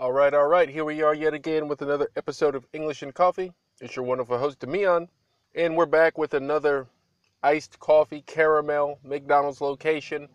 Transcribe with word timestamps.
All 0.00 0.12
right, 0.12 0.32
all 0.32 0.46
right. 0.46 0.66
Here 0.66 0.86
we 0.86 1.02
are 1.02 1.12
yet 1.12 1.34
again 1.34 1.68
with 1.68 1.82
another 1.82 2.08
episode 2.16 2.54
of 2.54 2.66
English 2.72 3.02
and 3.02 3.12
Coffee. 3.12 3.52
It's 3.82 3.96
your 3.96 4.06
wonderful 4.06 4.38
host, 4.38 4.58
Demion, 4.58 5.08
and 5.54 5.76
we're 5.76 5.84
back 5.84 6.16
with 6.16 6.32
another 6.32 6.86
iced 7.42 7.78
coffee 7.80 8.22
caramel 8.22 8.98
McDonald's 9.04 9.60
location. 9.60 10.26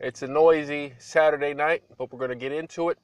It's 0.00 0.22
a 0.22 0.26
noisy 0.26 0.94
Saturday 0.96 1.52
night, 1.52 1.82
but 1.98 2.10
we're 2.10 2.18
going 2.18 2.30
to 2.30 2.34
get 2.34 2.52
into 2.52 2.88
it. 2.88 2.96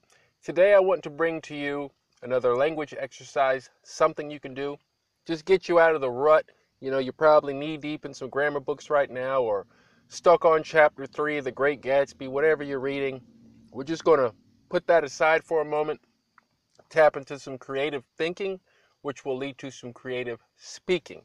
Today, 0.43 0.73
I 0.73 0.79
want 0.81 1.03
to 1.03 1.11
bring 1.11 1.43
to 1.43 1.55
you 1.55 1.91
another 2.23 2.57
language 2.57 2.95
exercise, 2.99 3.69
something 3.83 4.31
you 4.31 4.41
can 4.41 4.55
do. 4.55 4.79
Just 5.27 5.45
get 5.45 5.69
you 5.69 5.79
out 5.79 5.95
of 5.95 6.01
the 6.01 6.11
rut. 6.11 6.47
You 6.81 6.91
know, 6.91 7.01
you're 7.01 7.13
probably 7.13 7.53
knee 7.53 7.77
deep 7.77 8.07
in 8.07 8.15
some 8.15 8.31
grammar 8.31 8.61
books 8.61 8.89
right 8.89 9.11
now 9.11 9.43
or 9.43 9.67
stuck 10.09 10.47
on 10.47 10.63
chapter 10.63 11.05
three 11.05 11.37
of 11.37 11.45
The 11.45 11.53
Great 11.53 11.83
Gatsby, 11.83 12.31
whatever 12.31 12.63
you're 12.63 12.81
reading. 12.81 13.21
We're 13.73 13.85
just 13.85 14.05
going 14.05 14.21
to 14.21 14.33
put 14.69 14.87
that 14.87 15.05
aside 15.05 15.45
for 15.45 15.61
a 15.61 15.65
moment, 15.65 16.01
tap 16.89 17.17
into 17.17 17.39
some 17.39 17.59
creative 17.59 18.05
thinking, 18.17 18.61
which 19.03 19.25
will 19.25 19.37
lead 19.37 19.59
to 19.59 19.71
some 19.71 19.93
creative 19.93 20.41
speaking. 20.57 21.23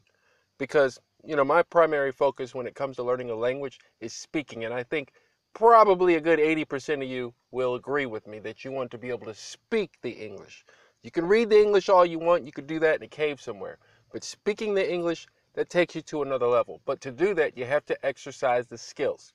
Because, 0.58 0.98
you 1.24 1.36
know, 1.36 1.44
my 1.44 1.62
primary 1.62 2.12
focus 2.12 2.54
when 2.54 2.66
it 2.66 2.74
comes 2.74 2.96
to 2.96 3.02
learning 3.02 3.30
a 3.30 3.34
language 3.34 3.78
is 4.00 4.12
speaking. 4.12 4.64
And 4.64 4.72
I 4.72 4.82
think 4.82 5.12
probably 5.54 6.14
a 6.14 6.20
good 6.20 6.38
80% 6.38 7.02
of 7.02 7.08
you 7.08 7.34
will 7.50 7.74
agree 7.74 8.06
with 8.06 8.26
me 8.26 8.38
that 8.40 8.64
you 8.64 8.72
want 8.72 8.90
to 8.92 8.98
be 8.98 9.10
able 9.10 9.26
to 9.26 9.34
speak 9.34 9.98
the 10.02 10.10
English. 10.10 10.64
You 11.02 11.10
can 11.10 11.26
read 11.26 11.50
the 11.50 11.60
English 11.60 11.88
all 11.88 12.06
you 12.06 12.18
want, 12.18 12.46
you 12.46 12.52
could 12.52 12.66
do 12.66 12.78
that 12.80 12.96
in 12.96 13.02
a 13.02 13.08
cave 13.08 13.40
somewhere. 13.40 13.78
But 14.12 14.24
speaking 14.24 14.74
the 14.74 14.92
English, 14.92 15.26
that 15.54 15.68
takes 15.68 15.94
you 15.94 16.02
to 16.02 16.22
another 16.22 16.46
level. 16.46 16.80
But 16.84 17.00
to 17.02 17.10
do 17.10 17.34
that, 17.34 17.58
you 17.58 17.64
have 17.64 17.84
to 17.86 18.06
exercise 18.06 18.66
the 18.66 18.78
skills. 18.78 19.32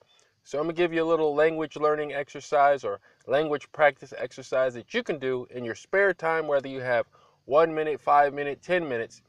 So 0.48 0.58
I'm 0.58 0.64
going 0.64 0.78
to 0.78 0.82
give 0.82 0.94
you 0.94 1.04
a 1.04 1.12
little 1.12 1.36
language 1.36 1.76
learning 1.76 2.14
exercise 2.14 2.86
or 2.86 3.02
language 3.26 3.70
practice 3.73 4.14
exercise 4.17 4.73
that 4.76 4.94
you 4.94 5.04
can 5.04 5.20
do 5.20 5.45
in 5.52 5.66
your 5.66 5.76
spare 5.76 6.14
time, 6.14 6.48
whether 6.48 6.70
you 6.70 6.80
have 6.80 7.06
one 7.44 7.76
minute, 7.76 8.00
five 8.00 8.34
minutes, 8.34 8.66
10 8.66 8.88
minutes, 8.88 9.22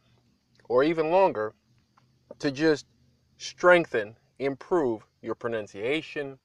or 0.68 0.84
even 0.84 1.10
longer, 1.10 1.54
to 2.38 2.52
just 2.52 2.86
strengthen, 3.36 4.14
improve 4.38 5.04
your 5.20 5.34
pronunciation, 5.34 6.38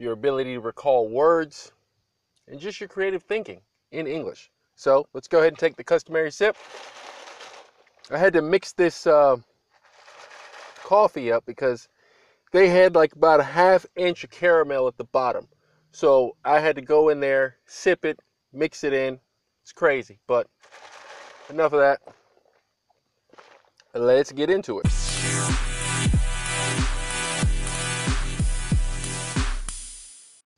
your 0.00 0.14
ability 0.14 0.54
to 0.54 0.60
recall 0.60 1.08
words, 1.08 1.70
and 2.48 2.58
just 2.58 2.80
your 2.80 2.88
creative 2.88 3.22
thinking 3.22 3.60
in 3.92 4.08
English. 4.08 4.50
So 4.74 5.06
let's 5.12 5.28
go 5.28 5.38
ahead 5.38 5.52
and 5.52 5.58
take 5.58 5.76
the 5.76 5.84
customary 5.84 6.32
sip. 6.32 6.56
I 8.10 8.18
had 8.18 8.32
to 8.32 8.42
mix 8.42 8.72
this 8.72 9.06
uh, 9.06 9.36
coffee 10.82 11.30
up 11.30 11.46
because 11.46 11.86
they 12.52 12.68
had 12.68 12.94
like 12.94 13.14
about 13.14 13.40
a 13.40 13.44
half 13.44 13.86
inch 13.96 14.24
of 14.24 14.30
caramel 14.30 14.88
at 14.88 14.96
the 14.96 15.04
bottom. 15.04 15.46
So 15.92 16.36
I 16.44 16.60
had 16.60 16.76
to 16.76 16.82
go 16.82 17.08
in 17.08 17.20
there, 17.20 17.56
sip 17.66 18.04
it, 18.04 18.20
mix 18.52 18.84
it 18.84 18.92
in. 18.92 19.18
It's 19.62 19.72
crazy, 19.72 20.18
but 20.26 20.46
enough 21.48 21.72
of 21.72 21.80
that. 21.80 22.00
Let's 23.94 24.32
get 24.32 24.50
into 24.50 24.80
it. 24.80 24.86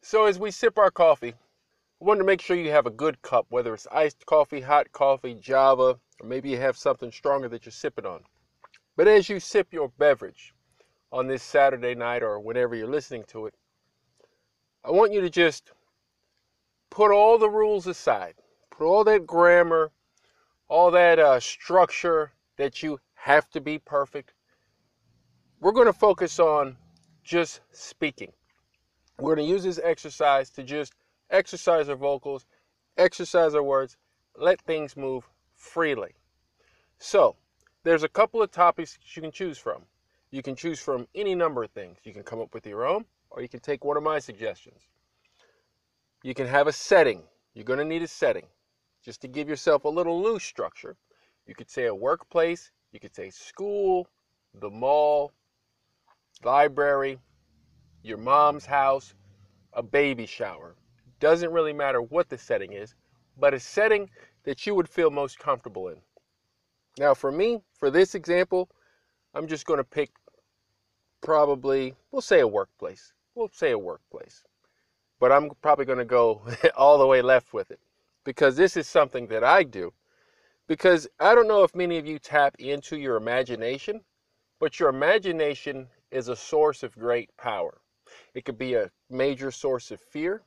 So 0.02 0.26
as 0.26 0.38
we 0.38 0.50
sip 0.50 0.76
our 0.76 0.90
coffee, 0.90 1.32
I 1.32 2.04
want 2.04 2.20
to 2.20 2.24
make 2.24 2.42
sure 2.42 2.56
you 2.56 2.70
have 2.70 2.86
a 2.86 2.90
good 2.90 3.22
cup, 3.22 3.46
whether 3.48 3.72
it's 3.72 3.86
iced 3.90 4.26
coffee, 4.26 4.60
hot 4.60 4.92
coffee, 4.92 5.34
Java, 5.34 5.98
or 6.20 6.26
maybe 6.26 6.50
you 6.50 6.58
have 6.58 6.76
something 6.76 7.10
stronger 7.10 7.48
that 7.48 7.64
you're 7.64 7.72
sipping 7.72 8.04
on. 8.04 8.22
But 8.94 9.08
as 9.08 9.30
you 9.30 9.40
sip 9.40 9.72
your 9.72 9.88
beverage, 9.98 10.52
on 11.12 11.26
this 11.26 11.42
Saturday 11.42 11.94
night 11.94 12.22
or 12.22 12.40
whenever 12.40 12.74
you're 12.74 12.88
listening 12.88 13.24
to 13.28 13.46
it, 13.46 13.54
I 14.84 14.90
want 14.90 15.12
you 15.12 15.20
to 15.20 15.30
just 15.30 15.70
put 16.90 17.12
all 17.12 17.38
the 17.38 17.50
rules 17.50 17.86
aside, 17.86 18.34
put 18.70 18.86
all 18.86 19.04
that 19.04 19.26
grammar, 19.26 19.92
all 20.68 20.90
that 20.90 21.18
uh, 21.18 21.38
structure 21.38 22.32
that 22.56 22.82
you 22.82 22.98
have 23.14 23.48
to 23.50 23.60
be 23.60 23.78
perfect. 23.78 24.32
We're 25.60 25.72
going 25.72 25.86
to 25.86 25.92
focus 25.92 26.40
on 26.40 26.76
just 27.22 27.60
speaking. 27.70 28.32
We're 29.18 29.36
going 29.36 29.46
to 29.46 29.52
use 29.52 29.62
this 29.62 29.78
exercise 29.82 30.50
to 30.50 30.64
just 30.64 30.94
exercise 31.30 31.88
our 31.88 31.96
vocals, 31.96 32.46
exercise 32.96 33.54
our 33.54 33.62
words, 33.62 33.96
let 34.36 34.60
things 34.62 34.96
move 34.96 35.28
freely. 35.54 36.14
So, 36.98 37.36
there's 37.84 38.02
a 38.02 38.08
couple 38.08 38.42
of 38.42 38.50
topics 38.50 38.94
that 38.94 39.16
you 39.16 39.22
can 39.22 39.30
choose 39.30 39.58
from. 39.58 39.82
You 40.32 40.42
can 40.42 40.56
choose 40.56 40.80
from 40.80 41.06
any 41.14 41.34
number 41.34 41.62
of 41.62 41.70
things. 41.70 41.98
You 42.04 42.14
can 42.14 42.22
come 42.22 42.40
up 42.40 42.54
with 42.54 42.66
your 42.66 42.86
own, 42.86 43.04
or 43.30 43.42
you 43.42 43.48
can 43.48 43.60
take 43.60 43.84
one 43.84 43.98
of 43.98 44.02
my 44.02 44.18
suggestions. 44.18 44.80
You 46.22 46.32
can 46.34 46.46
have 46.46 46.66
a 46.66 46.72
setting. 46.72 47.22
You're 47.52 47.66
going 47.66 47.78
to 47.78 47.84
need 47.84 48.02
a 48.02 48.08
setting 48.08 48.46
just 49.04 49.20
to 49.20 49.28
give 49.28 49.46
yourself 49.46 49.84
a 49.84 49.88
little 49.88 50.22
loose 50.22 50.42
structure. 50.42 50.96
You 51.46 51.54
could 51.54 51.68
say 51.68 51.86
a 51.86 51.94
workplace, 51.94 52.70
you 52.92 53.00
could 53.00 53.14
say 53.14 53.28
school, 53.28 54.08
the 54.54 54.70
mall, 54.70 55.32
library, 56.42 57.18
your 58.02 58.18
mom's 58.18 58.64
house, 58.64 59.14
a 59.74 59.82
baby 59.82 60.24
shower. 60.24 60.76
Doesn't 61.20 61.52
really 61.52 61.74
matter 61.74 62.00
what 62.00 62.30
the 62.30 62.38
setting 62.38 62.72
is, 62.72 62.94
but 63.38 63.52
a 63.52 63.60
setting 63.60 64.08
that 64.44 64.66
you 64.66 64.74
would 64.74 64.88
feel 64.88 65.10
most 65.10 65.38
comfortable 65.38 65.88
in. 65.88 65.96
Now, 66.98 67.12
for 67.12 67.30
me, 67.30 67.60
for 67.78 67.90
this 67.90 68.14
example, 68.14 68.70
I'm 69.34 69.46
just 69.46 69.66
going 69.66 69.78
to 69.78 69.84
pick 69.84 70.10
probably, 71.22 71.94
we'll 72.10 72.20
say 72.20 72.40
a 72.40 72.46
workplace. 72.46 73.12
We'll 73.34 73.50
say 73.52 73.70
a 73.70 73.78
workplace. 73.78 74.44
But 75.18 75.32
I'm 75.32 75.50
probably 75.62 75.84
going 75.86 75.98
to 75.98 76.04
go 76.04 76.42
all 76.76 76.98
the 76.98 77.06
way 77.06 77.22
left 77.22 77.54
with 77.54 77.70
it 77.70 77.80
because 78.24 78.56
this 78.56 78.76
is 78.76 78.86
something 78.88 79.26
that 79.28 79.44
I 79.44 79.62
do. 79.62 79.92
Because 80.68 81.08
I 81.18 81.34
don't 81.34 81.48
know 81.48 81.64
if 81.64 81.74
many 81.74 81.98
of 81.98 82.06
you 82.06 82.18
tap 82.18 82.56
into 82.58 82.96
your 82.96 83.16
imagination, 83.16 84.02
but 84.60 84.78
your 84.78 84.88
imagination 84.88 85.88
is 86.10 86.28
a 86.28 86.36
source 86.36 86.82
of 86.82 86.98
great 86.98 87.34
power. 87.36 87.80
It 88.34 88.44
could 88.44 88.58
be 88.58 88.74
a 88.74 88.90
major 89.10 89.50
source 89.50 89.90
of 89.90 90.00
fear 90.00 90.42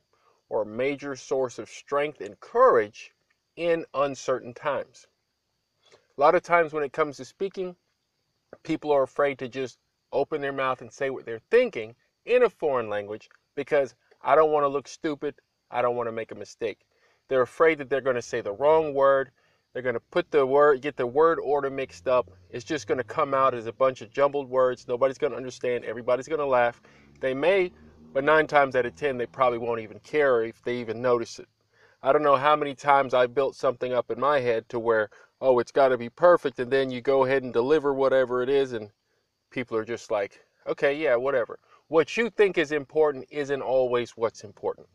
or 0.50 0.62
a 0.62 0.66
major 0.66 1.16
source 1.16 1.58
of 1.60 1.70
strength 1.70 2.22
and 2.22 2.40
courage 2.40 3.14
in 3.56 3.86
uncertain 3.94 4.54
times. 4.54 5.08
A 6.18 6.22
lot 6.22 6.36
of 6.36 6.44
times 6.44 6.72
when 6.72 6.84
it 6.84 6.94
comes 6.94 7.18
to 7.18 7.26
speaking, 7.26 7.76
people 8.64 8.92
are 8.92 9.04
afraid 9.04 9.40
to 9.40 9.50
just 9.50 9.80
open 10.12 10.42
their 10.42 10.54
mouth 10.54 10.82
and 10.82 10.92
say 10.92 11.10
what 11.10 11.26
they're 11.26 11.42
thinking 11.52 11.96
in 12.26 12.44
a 12.44 12.50
foreign 12.50 12.90
language 12.90 13.30
because 13.56 13.96
I 14.22 14.36
don't 14.36 14.52
want 14.52 14.64
to 14.64 14.70
look 14.70 14.88
stupid. 14.88 15.36
I 15.72 15.82
don't 15.82 15.96
want 15.96 16.08
to 16.08 16.12
make 16.12 16.32
a 16.32 16.36
mistake. 16.36 16.80
They're 17.28 17.42
afraid 17.42 17.78
that 17.80 17.90
they're 17.90 18.02
going 18.02 18.16
to 18.16 18.22
say 18.22 18.42
the 18.42 18.54
wrong 18.54 18.94
word. 18.94 19.32
They're 19.74 19.82
going 19.82 19.96
to 19.96 20.00
put 20.00 20.32
the 20.32 20.46
word, 20.46 20.82
get 20.82 20.96
the 20.96 21.06
word 21.06 21.38
order 21.40 21.70
mixed 21.70 22.08
up. 22.08 22.32
It's 22.50 22.64
just 22.64 22.88
going 22.88 22.98
to 22.98 23.04
come 23.04 23.34
out 23.34 23.54
as 23.54 23.66
a 23.66 23.74
bunch 23.74 24.02
of 24.02 24.12
jumbled 24.12 24.50
words. 24.50 24.88
Nobody's 24.88 25.18
going 25.18 25.32
to 25.32 25.38
understand. 25.38 25.84
Everybody's 25.84 26.28
going 26.28 26.40
to 26.40 26.46
laugh. 26.46 26.82
They 27.20 27.34
may, 27.34 27.72
but 28.14 28.24
nine 28.24 28.48
times 28.48 28.76
out 28.76 28.86
of 28.86 28.96
ten, 28.96 29.18
they 29.18 29.26
probably 29.26 29.58
won't 29.58 29.82
even 29.82 30.00
care 30.00 30.44
if 30.44 30.64
they 30.64 30.78
even 30.78 31.02
notice 31.02 31.40
it. 31.40 31.50
I 32.02 32.14
don't 32.14 32.24
know 32.24 32.38
how 32.38 32.56
many 32.56 32.76
times 32.76 33.14
I 33.14 33.28
built 33.28 33.56
something 33.56 33.92
up 33.92 34.12
in 34.12 34.20
my 34.20 34.40
head 34.40 34.70
to 34.70 34.80
where, 34.80 35.10
oh, 35.42 35.60
it's 35.60 35.72
got 35.72 35.90
to 35.90 35.98
be 35.98 36.10
perfect, 36.10 36.60
and 36.60 36.72
then 36.72 36.92
you 36.92 37.02
go 37.02 37.26
ahead 37.26 37.44
and 37.44 37.52
deliver 37.52 37.94
whatever 37.94 38.42
it 38.44 38.50
is, 38.50 38.74
and 38.74 38.92
people 39.56 39.78
are 39.78 39.86
just 39.86 40.12
like, 40.12 40.42
okay, 40.68 40.94
yeah, 40.94 41.16
whatever. 41.16 41.58
What 41.88 42.18
you 42.18 42.30
think 42.30 42.58
is 42.58 42.74
important 42.74 43.26
isn't 43.32 43.62
always 43.62 44.12
what's 44.12 44.44
important. 44.44 44.86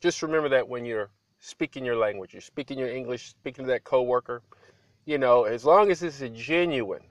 Just 0.00 0.22
remember 0.22 0.48
that 0.48 0.66
when 0.66 0.86
you're 0.86 1.10
speaking 1.38 1.84
your 1.84 1.96
language, 1.96 2.32
you're 2.32 2.40
speaking 2.40 2.78
your 2.78 2.88
English, 2.88 3.28
speaking 3.28 3.66
to 3.66 3.70
that 3.70 3.84
coworker, 3.84 4.40
you 5.04 5.18
know, 5.18 5.44
as 5.44 5.66
long 5.66 5.90
as 5.90 6.02
it's 6.02 6.22
a 6.22 6.30
genuine, 6.30 7.02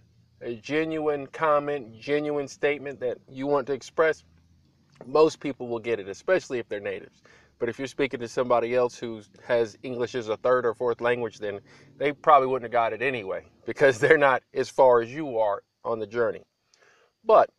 a 0.41 0.55
genuine 0.55 1.27
comment, 1.27 1.99
genuine 1.99 2.47
statement 2.47 2.99
that 3.01 3.19
you 3.29 3.45
want 3.45 3.67
to 3.67 3.73
express, 3.73 4.23
most 5.05 5.39
people 5.39 5.67
will 5.67 5.79
get 5.79 5.99
it, 5.99 6.09
especially 6.09 6.57
if 6.57 6.67
they're 6.69 6.79
natives. 6.79 7.21
But 7.59 7.69
if 7.69 7.77
you're 7.77 7.87
speaking 7.87 8.19
to 8.21 8.27
somebody 8.27 8.73
else 8.73 8.97
who 8.97 9.21
has 9.45 9.77
English 9.83 10.15
as 10.15 10.27
a 10.27 10.37
third 10.37 10.65
or 10.65 10.73
fourth 10.73 11.01
language, 11.01 11.37
then 11.37 11.59
they 11.97 12.13
probably 12.13 12.47
wouldn't 12.47 12.63
have 12.63 12.71
got 12.71 12.93
it 12.93 13.03
anyway 13.03 13.45
because 13.67 13.99
they're 14.03 14.17
not 14.17 14.41
as 14.55 14.69
far 14.69 15.01
as 15.01 15.13
you 15.13 15.37
are 15.37 15.61
on 15.85 15.99
the 15.99 16.07
journey. 16.07 16.43
But 17.29 17.51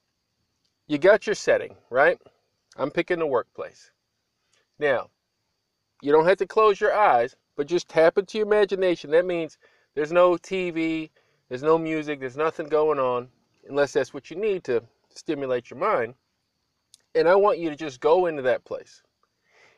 you 0.88 0.98
got 0.98 1.28
your 1.28 1.36
setting, 1.36 1.76
right? 1.90 2.18
I'm 2.76 2.90
picking 2.90 3.20
the 3.20 3.26
workplace. 3.28 3.92
Now, 4.80 5.10
you 6.02 6.10
don't 6.10 6.26
have 6.26 6.38
to 6.38 6.46
close 6.46 6.80
your 6.80 6.92
eyes, 6.92 7.36
but 7.54 7.68
just 7.68 7.88
tap 7.88 8.18
into 8.18 8.38
your 8.38 8.48
imagination. 8.48 9.12
That 9.12 9.24
means 9.24 9.58
there's 9.94 10.10
no 10.10 10.32
TV, 10.32 11.10
there's 11.48 11.62
no 11.62 11.78
music, 11.78 12.18
there's 12.18 12.36
nothing 12.36 12.66
going 12.66 12.98
on, 12.98 13.28
unless 13.68 13.92
that's 13.92 14.12
what 14.12 14.28
you 14.28 14.36
need 14.36 14.64
to 14.64 14.82
stimulate 15.14 15.70
your 15.70 15.78
mind. 15.78 16.14
And 17.14 17.28
I 17.28 17.36
want 17.36 17.60
you 17.60 17.70
to 17.70 17.76
just 17.76 18.00
go 18.00 18.26
into 18.26 18.42
that 18.42 18.64
place. 18.64 19.04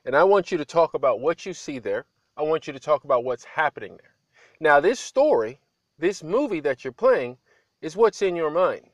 And 0.07 0.17
I 0.17 0.25
want 0.25 0.51
you 0.51 0.57
to 0.57 0.65
talk 0.65 0.95
about 0.95 1.21
what 1.21 1.45
you 1.45 1.53
see 1.53 1.79
there. 1.79 2.07
I 2.39 2.43
want 2.45 2.67
you 2.67 2.73
to 2.73 2.81
talk 2.81 3.05
about 3.05 3.25
what's 3.25 3.45
happening 3.45 3.99
there. 3.99 4.15
Now, 4.59 4.81
this 4.81 4.99
story, 4.99 5.61
this 5.99 6.23
movie 6.23 6.61
that 6.61 6.83
you're 6.83 6.95
playing, 6.95 7.37
is 7.83 7.95
what's 7.95 8.23
in 8.23 8.35
your 8.35 8.51
mind. 8.51 8.92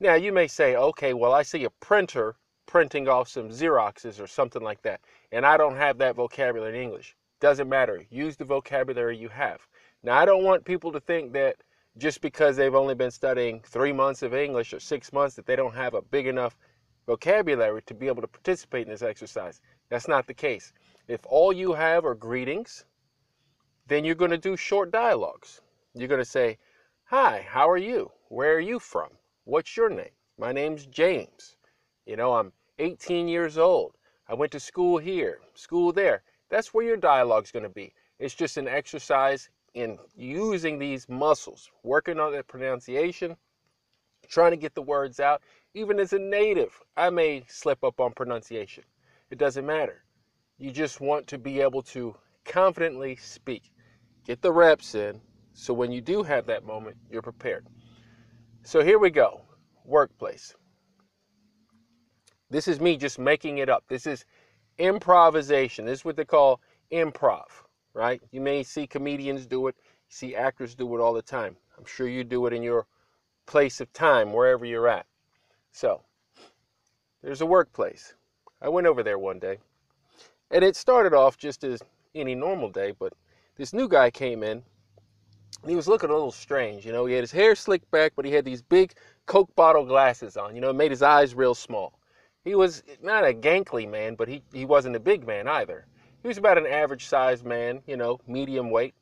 Now, 0.00 0.14
you 0.14 0.32
may 0.32 0.48
say, 0.48 0.76
okay, 0.76 1.14
well, 1.14 1.32
I 1.32 1.42
see 1.42 1.64
a 1.64 1.70
printer 1.70 2.36
printing 2.66 3.08
off 3.08 3.28
some 3.28 3.48
Xeroxes 3.48 4.20
or 4.20 4.26
something 4.26 4.62
like 4.62 4.82
that, 4.82 5.00
and 5.30 5.46
I 5.46 5.56
don't 5.56 5.76
have 5.76 5.98
that 5.98 6.16
vocabulary 6.16 6.76
in 6.76 6.82
English. 6.82 7.16
Doesn't 7.40 7.68
matter. 7.68 8.04
Use 8.10 8.36
the 8.36 8.44
vocabulary 8.44 9.16
you 9.16 9.28
have. 9.28 9.66
Now, 10.02 10.18
I 10.18 10.24
don't 10.24 10.44
want 10.44 10.64
people 10.64 10.90
to 10.92 11.00
think 11.00 11.32
that 11.34 11.56
just 11.96 12.20
because 12.20 12.56
they've 12.56 12.74
only 12.74 12.94
been 12.94 13.10
studying 13.10 13.60
three 13.60 13.92
months 13.92 14.22
of 14.22 14.34
English 14.34 14.72
or 14.72 14.80
six 14.80 15.12
months 15.12 15.36
that 15.36 15.46
they 15.46 15.54
don't 15.54 15.74
have 15.74 15.94
a 15.94 16.02
big 16.02 16.26
enough 16.26 16.56
vocabulary 17.06 17.82
to 17.82 17.94
be 17.94 18.08
able 18.08 18.22
to 18.22 18.28
participate 18.28 18.86
in 18.86 18.92
this 18.92 19.02
exercise. 19.02 19.60
That's 19.90 20.08
not 20.08 20.26
the 20.26 20.34
case. 20.34 20.72
If 21.06 21.20
all 21.26 21.52
you 21.52 21.72
have 21.74 22.04
are 22.04 22.14
greetings, 22.14 22.84
then 23.86 24.04
you're 24.04 24.14
going 24.14 24.30
to 24.30 24.38
do 24.38 24.56
short 24.56 24.90
dialogues. 24.90 25.60
You're 25.94 26.08
going 26.08 26.20
to 26.20 26.24
say, 26.24 26.58
Hi, 27.04 27.46
how 27.48 27.68
are 27.68 27.76
you? 27.76 28.10
Where 28.28 28.54
are 28.54 28.60
you 28.60 28.78
from? 28.78 29.10
What's 29.46 29.76
your 29.76 29.90
name? 29.90 30.08
My 30.38 30.52
name's 30.52 30.86
James. 30.86 31.56
You 32.06 32.16
know, 32.16 32.32
I'm 32.32 32.50
18 32.78 33.28
years 33.28 33.58
old. 33.58 33.92
I 34.26 34.32
went 34.32 34.52
to 34.52 34.60
school 34.60 34.96
here, 34.96 35.38
school 35.54 35.92
there. 35.92 36.22
That's 36.48 36.72
where 36.72 36.86
your 36.86 36.96
dialogue's 36.96 37.50
going 37.50 37.64
to 37.64 37.68
be. 37.68 37.92
It's 38.18 38.34
just 38.34 38.56
an 38.56 38.68
exercise 38.68 39.50
in 39.74 39.98
using 40.16 40.78
these 40.78 41.10
muscles, 41.10 41.70
working 41.82 42.18
on 42.18 42.32
the 42.32 42.42
pronunciation, 42.42 43.36
trying 44.28 44.52
to 44.52 44.56
get 44.56 44.74
the 44.74 44.80
words 44.80 45.20
out. 45.20 45.42
Even 45.74 46.00
as 46.00 46.14
a 46.14 46.18
native, 46.18 46.80
I 46.96 47.10
may 47.10 47.44
slip 47.46 47.84
up 47.84 48.00
on 48.00 48.12
pronunciation. 48.12 48.84
It 49.30 49.36
doesn't 49.36 49.66
matter. 49.66 50.04
You 50.56 50.70
just 50.70 51.02
want 51.02 51.26
to 51.26 51.36
be 51.36 51.60
able 51.60 51.82
to 51.82 52.16
confidently 52.46 53.16
speak. 53.16 53.72
Get 54.24 54.40
the 54.40 54.52
reps 54.52 54.94
in 54.94 55.20
so 55.52 55.74
when 55.74 55.92
you 55.92 56.00
do 56.00 56.22
have 56.22 56.46
that 56.46 56.64
moment, 56.64 56.96
you're 57.10 57.22
prepared. 57.22 57.66
So 58.66 58.82
here 58.82 58.98
we 58.98 59.10
go 59.10 59.42
workplace. 59.84 60.54
This 62.48 62.66
is 62.66 62.80
me 62.80 62.96
just 62.96 63.18
making 63.18 63.58
it 63.58 63.68
up. 63.68 63.84
This 63.88 64.06
is 64.06 64.24
improvisation. 64.78 65.84
This 65.84 66.00
is 66.00 66.04
what 66.04 66.16
they 66.16 66.24
call 66.24 66.62
improv, 66.90 67.44
right? 67.92 68.22
You 68.32 68.40
may 68.40 68.62
see 68.62 68.86
comedians 68.86 69.44
do 69.44 69.66
it, 69.66 69.76
see 70.08 70.34
actors 70.34 70.74
do 70.74 70.96
it 70.96 71.00
all 71.00 71.12
the 71.12 71.20
time. 71.20 71.56
I'm 71.76 71.84
sure 71.84 72.08
you 72.08 72.24
do 72.24 72.46
it 72.46 72.54
in 72.54 72.62
your 72.62 72.86
place 73.44 73.82
of 73.82 73.92
time, 73.92 74.32
wherever 74.32 74.64
you're 74.64 74.88
at. 74.88 75.04
So, 75.70 76.00
there's 77.22 77.42
a 77.42 77.46
workplace. 77.46 78.14
I 78.62 78.70
went 78.70 78.86
over 78.86 79.02
there 79.02 79.18
one 79.18 79.38
day, 79.38 79.58
and 80.50 80.64
it 80.64 80.74
started 80.74 81.12
off 81.12 81.36
just 81.36 81.64
as 81.64 81.82
any 82.14 82.34
normal 82.34 82.70
day, 82.70 82.92
but 82.98 83.12
this 83.56 83.74
new 83.74 83.88
guy 83.88 84.10
came 84.10 84.42
in. 84.42 84.62
He 85.66 85.74
was 85.74 85.88
looking 85.88 86.10
a 86.10 86.12
little 86.12 86.30
strange, 86.30 86.84
you 86.84 86.92
know. 86.92 87.06
He 87.06 87.14
had 87.14 87.22
his 87.22 87.32
hair 87.32 87.54
slicked 87.54 87.90
back, 87.90 88.12
but 88.14 88.26
he 88.26 88.32
had 88.32 88.44
these 88.44 88.60
big 88.60 88.92
Coke 89.24 89.54
bottle 89.56 89.86
glasses 89.86 90.36
on, 90.36 90.54
you 90.54 90.60
know, 90.60 90.70
it 90.70 90.74
made 90.74 90.90
his 90.90 91.02
eyes 91.02 91.34
real 91.34 91.54
small. 91.54 91.98
He 92.44 92.54
was 92.54 92.82
not 93.02 93.24
a 93.24 93.32
gankly 93.32 93.88
man, 93.88 94.14
but 94.14 94.28
he, 94.28 94.42
he 94.52 94.66
wasn't 94.66 94.96
a 94.96 95.00
big 95.00 95.26
man 95.26 95.48
either. 95.48 95.86
He 96.20 96.28
was 96.28 96.36
about 96.36 96.58
an 96.58 96.66
average 96.66 97.06
sized 97.06 97.44
man, 97.46 97.82
you 97.86 97.96
know, 97.96 98.20
medium 98.26 98.70
weight. 98.70 98.94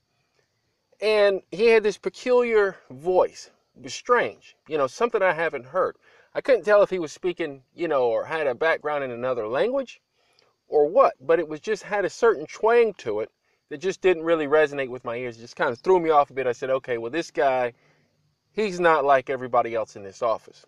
And 1.00 1.42
he 1.50 1.66
had 1.66 1.82
this 1.82 1.98
peculiar 1.98 2.76
voice. 2.90 3.50
It 3.76 3.82
was 3.82 3.94
strange, 3.94 4.56
you 4.68 4.78
know, 4.78 4.86
something 4.86 5.22
I 5.22 5.32
haven't 5.32 5.66
heard. 5.66 5.96
I 6.34 6.40
couldn't 6.40 6.64
tell 6.64 6.82
if 6.82 6.90
he 6.90 7.00
was 7.00 7.10
speaking, 7.10 7.64
you 7.74 7.88
know, 7.88 8.04
or 8.04 8.24
had 8.24 8.46
a 8.46 8.54
background 8.54 9.02
in 9.02 9.10
another 9.10 9.48
language 9.48 10.00
or 10.68 10.86
what, 10.86 11.14
but 11.20 11.40
it 11.40 11.48
was 11.48 11.60
just 11.60 11.82
had 11.82 12.04
a 12.04 12.10
certain 12.10 12.46
twang 12.46 12.94
to 12.94 13.20
it 13.20 13.30
that 13.72 13.80
just 13.80 14.02
didn't 14.02 14.22
really 14.22 14.46
resonate 14.46 14.90
with 14.90 15.02
my 15.02 15.16
ears. 15.16 15.38
It 15.38 15.40
just 15.40 15.56
kind 15.56 15.70
of 15.70 15.78
threw 15.78 15.98
me 15.98 16.10
off 16.10 16.30
a 16.30 16.34
bit. 16.34 16.46
I 16.46 16.52
said, 16.52 16.68
okay, 16.68 16.98
well, 16.98 17.10
this 17.10 17.30
guy, 17.30 17.72
he's 18.52 18.78
not 18.78 19.04
like 19.04 19.30
everybody 19.30 19.74
else 19.74 19.96
in 19.96 20.02
this 20.04 20.20
office. 20.20 20.66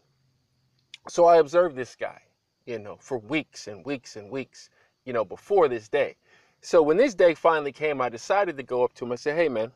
So 1.09 1.27
I 1.27 1.37
observed 1.37 1.77
this 1.77 1.95
guy 1.95 2.23
you 2.67 2.79
know, 2.79 2.97
for 2.99 3.19
weeks 3.19 3.69
and 3.69 3.85
weeks 3.85 4.17
and 4.17 4.31
weeks, 4.31 4.71
you 5.05 5.13
know, 5.13 5.25
before 5.25 5.69
this 5.69 5.89
day. 5.89 6.17
So 6.61 6.83
when 6.83 6.97
this 6.97 7.15
day 7.15 7.35
finally 7.35 7.73
came, 7.73 8.01
I 8.01 8.09
decided 8.09 8.57
to 8.57 8.63
go 8.63 8.85
up 8.85 8.95
to 8.95 9.05
him 9.05 9.11
and 9.11 9.21
say, 9.21 9.35
hey, 9.35 9.49
man, 9.49 9.71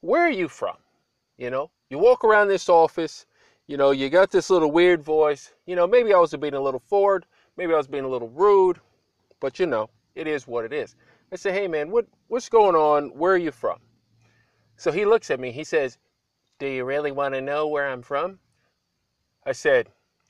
where 0.00 0.22
are 0.22 0.30
you 0.30 0.48
from? 0.48 0.76
You 1.38 1.50
know, 1.50 1.70
you 1.90 1.98
walk 1.98 2.24
around 2.24 2.48
this 2.48 2.68
office, 2.68 3.26
you 3.66 3.76
know, 3.76 3.90
you 3.90 4.08
got 4.08 4.30
this 4.30 4.50
little 4.50 4.70
weird 4.70 5.02
voice. 5.02 5.52
You 5.66 5.76
know, 5.76 5.86
maybe 5.86 6.12
I 6.12 6.18
was 6.18 6.34
being 6.34 6.54
a 6.54 6.60
little 6.60 6.80
forward, 6.80 7.26
maybe 7.56 7.72
I 7.72 7.76
was 7.76 7.86
being 7.86 8.04
a 8.04 8.08
little 8.08 8.30
rude, 8.30 8.80
but 9.38 9.58
you 9.58 9.66
know, 9.66 9.90
it 10.14 10.26
is 10.26 10.46
what 10.46 10.64
it 10.64 10.72
is. 10.72 10.96
I 11.32 11.36
said, 11.36 11.54
hey, 11.54 11.68
man, 11.68 11.90
what, 11.90 12.06
what's 12.28 12.48
going 12.48 12.76
on? 12.76 13.08
Where 13.10 13.32
are 13.32 13.38
you 13.38 13.50
from? 13.50 13.78
So 14.76 14.92
he 14.92 15.04
looks 15.04 15.30
at 15.30 15.40
me, 15.40 15.52
he 15.52 15.64
says, 15.64 15.98
do 16.58 16.66
you 16.66 16.84
really 16.84 17.12
want 17.12 17.34
to 17.34 17.40
know 17.40 17.66
where 17.66 17.88
I'm 17.88 18.02
from? 18.02 18.38
I 19.44 19.52
said, 19.52 19.88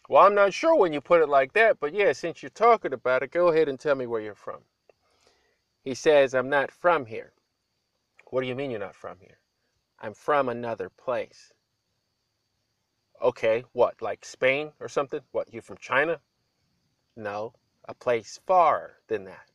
well, 0.09 0.25
I'm 0.25 0.35
not 0.35 0.55
sure 0.55 0.77
when 0.77 0.93
you 0.93 1.01
put 1.01 1.23
it 1.23 1.29
like 1.29 1.53
that, 1.55 1.81
but 1.81 1.93
yeah, 1.95 2.13
since 2.13 2.43
you're 2.43 2.51
talking 2.51 2.93
about 2.93 3.23
it, 3.23 3.33
go 3.33 3.49
ahead 3.49 3.69
and 3.69 3.79
tell 3.79 3.95
me 3.95 4.07
where 4.07 4.21
you're 4.21 4.35
from. 4.35 4.61
He 5.83 5.95
says, 5.95 6.35
I'm 6.35 6.49
not 6.49 6.71
from 6.71 7.07
here. 7.07 7.33
What 8.31 8.43
do 8.43 8.47
you 8.47 8.55
mean 8.55 8.71
you're 8.71 8.81
not 8.81 8.95
from 8.95 9.19
here? 9.21 9.39
I'm 10.01 10.15
from 10.15 10.49
another 10.49 10.91
place. 10.91 11.53
Okay, 13.23 13.65
what, 13.73 14.03
like 14.03 14.25
Spain 14.25 14.73
or 14.81 14.89
something? 14.89 15.21
What, 15.33 15.53
you 15.53 15.61
from 15.61 15.79
China? 15.79 16.21
No, 17.17 17.55
a 17.89 17.95
place 17.95 18.39
far 18.47 18.97
than 19.09 19.25
that. 19.25 19.51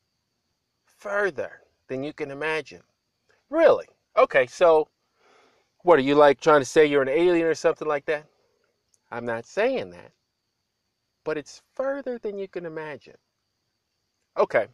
Further 1.02 1.62
than 1.88 2.04
you 2.04 2.14
can 2.14 2.32
imagine. 2.32 2.82
Really? 3.50 3.86
Okay, 4.18 4.48
so 4.48 4.88
what 5.84 6.00
are 6.00 6.04
you 6.04 6.16
like 6.16 6.40
trying 6.40 6.62
to 6.62 6.66
say 6.66 6.86
you're 6.86 7.02
an 7.04 7.10
alien 7.10 7.46
or 7.46 7.54
something 7.54 7.88
like 7.88 8.06
that? 8.06 8.26
I'm 9.12 9.26
not 9.26 9.46
saying 9.46 9.92
that 9.92 10.14
but 11.24 11.38
it's 11.38 11.62
further 11.74 12.18
than 12.18 12.38
you 12.38 12.48
can 12.48 12.66
imagine. 12.66 13.18
Okay. 14.38 14.68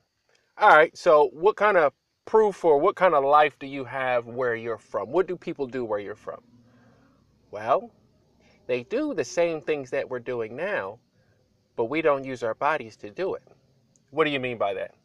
All 0.57 0.69
right. 0.69 0.95
So, 0.97 1.29
what 1.33 1.55
kind 1.55 1.77
of 1.77 1.93
proof 2.25 2.65
or 2.65 2.77
what 2.77 2.95
kind 2.95 3.13
of 3.13 3.23
life 3.23 3.57
do 3.59 3.67
you 3.67 3.85
have 3.85 4.27
where 4.27 4.55
you're 4.55 4.77
from? 4.77 5.11
What 5.11 5.27
do 5.27 5.35
people 5.35 5.67
do 5.67 5.85
where 5.85 5.99
you're 5.99 6.15
from? 6.15 6.41
Well, 7.51 7.91
they 8.65 8.83
do 8.83 9.13
the 9.13 9.23
same 9.23 9.61
things 9.61 9.89
that 9.91 10.09
we're 10.09 10.19
doing 10.19 10.55
now, 10.55 10.99
but 11.75 11.85
we 11.85 12.01
don't 12.01 12.23
use 12.23 12.43
our 12.43 12.55
bodies 12.55 12.97
to 12.97 13.09
do 13.09 13.35
it. 13.35 13.43
What 14.11 14.25
do 14.25 14.31
you 14.31 14.39
mean 14.39 14.57
by 14.57 14.73
that? 14.73 14.95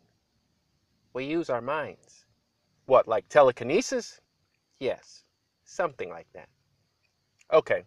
We 1.13 1.25
use 1.25 1.51
our 1.51 1.61
minds. 1.61 2.25
What, 2.87 3.07
like 3.07 3.29
telekinesis? 3.29 4.21
Yes, 4.81 5.25
something 5.65 6.09
like 6.09 6.27
that. 6.35 6.49
Okay. 7.53 7.85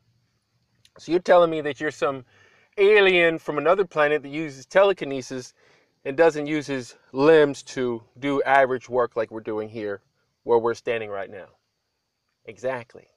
So 0.98 1.12
you're 1.12 1.22
telling 1.22 1.50
me 1.50 1.62
that 1.62 1.82
you're 1.82 1.92
some 1.92 2.24
alien 2.78 3.40
from 3.40 3.58
another 3.58 3.86
planet 3.86 4.22
that 4.24 4.30
uses 4.30 4.66
telekinesis 4.66 5.54
and 6.06 6.16
doesn't 6.16 6.48
use 6.48 6.68
his 6.68 6.96
limbs 7.12 7.64
to 7.64 8.04
do 8.20 8.42
average 8.44 8.88
work 8.88 9.16
like 9.16 9.32
we're 9.32 9.40
doing 9.40 9.70
here 9.70 10.02
where 10.44 10.60
we're 10.60 10.76
standing 10.76 11.10
right 11.10 11.30
now. 11.30 11.48
Exactly. 12.46 13.08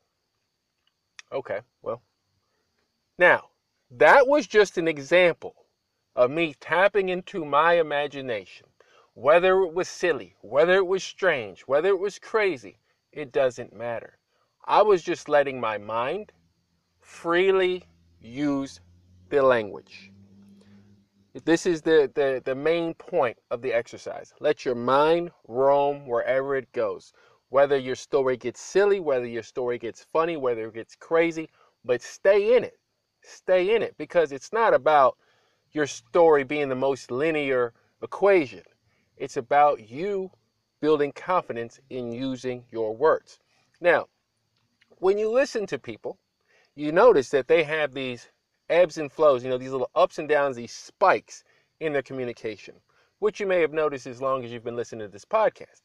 Okay, 1.31 1.61
well. 1.83 2.03
Now, 3.19 3.51
that 3.91 4.27
was 4.27 4.47
just 4.47 4.79
an 4.79 4.89
example 4.89 5.55
of 6.17 6.31
me 6.31 6.55
tapping 6.59 7.11
into 7.11 7.45
my 7.45 7.75
imagination. 7.75 8.68
Whether 9.21 9.63
it 9.63 9.75
was 9.75 9.89
silly, 9.89 10.37
whether 10.43 10.77
it 10.77 10.87
was 10.87 11.03
strange, 11.03 11.63
whether 11.63 11.89
it 11.89 11.99
was 11.99 12.21
crazy, 12.21 12.79
it 13.11 13.33
doesn't 13.33 13.73
matter. 13.73 14.17
I 14.65 14.83
was 14.83 15.03
just 15.03 15.29
letting 15.29 15.59
my 15.61 15.77
mind 15.77 16.31
freely 17.01 17.83
use 18.21 18.81
the 19.29 19.43
language. 19.43 20.13
This 21.45 21.67
is 21.67 21.83
the, 21.83 22.09
the, 22.15 22.41
the 22.45 22.55
main 22.55 22.95
point 22.95 23.37
of 23.51 23.61
the 23.61 23.73
exercise. 23.73 24.33
Let 24.39 24.65
your 24.65 24.77
mind 24.77 25.33
roam 25.49 26.07
wherever 26.07 26.55
it 26.55 26.71
goes. 26.71 27.13
Whether 27.49 27.77
your 27.77 27.97
story 27.97 28.37
gets 28.37 28.61
silly, 28.61 29.01
whether 29.01 29.27
your 29.27 29.43
story 29.43 29.79
gets 29.79 30.07
funny, 30.13 30.37
whether 30.37 30.69
it 30.69 30.75
gets 30.75 30.95
crazy, 30.95 31.49
but 31.85 32.03
stay 32.03 32.57
in 32.57 32.63
it. 32.63 32.79
Stay 33.23 33.75
in 33.75 33.83
it 33.83 33.97
because 33.99 34.31
it's 34.31 34.53
not 34.53 34.75
about 34.75 35.19
your 35.73 35.89
story 35.89 36.45
being 36.45 36.69
the 36.69 36.77
most 36.77 37.11
linear 37.11 37.75
equation. 38.01 38.63
It's 39.19 39.37
about 39.37 39.91
you 39.91 40.31
building 40.81 41.11
confidence 41.11 41.81
in 41.91 42.13
using 42.13 42.65
your 42.71 42.95
words. 42.95 43.41
Now, 43.81 44.07
when 44.99 45.19
you 45.19 45.29
listen 45.29 45.67
to 45.67 45.79
people, 45.79 46.19
you 46.77 46.93
notice 46.93 47.31
that 47.31 47.49
they 47.49 47.65
have 47.65 47.93
these 47.93 48.29
ebbs 48.71 48.97
and 48.97 49.11
flows, 49.11 49.43
you 49.43 49.51
know, 49.51 49.59
these 49.59 49.73
little 49.73 49.91
ups 49.97 50.19
and 50.19 50.29
downs, 50.29 50.55
these 50.55 50.73
spikes 50.73 51.43
in 51.81 51.93
their 51.93 52.03
communication, 52.03 52.77
which 53.19 53.41
you 53.41 53.47
may 53.47 53.61
have 53.61 53.73
noticed 53.73 54.07
as 54.07 54.23
long 54.23 54.45
as 54.45 54.53
you've 54.53 54.63
been 54.63 54.77
listening 54.77 55.07
to 55.07 55.13
this 55.13 55.25
podcast. 55.25 55.83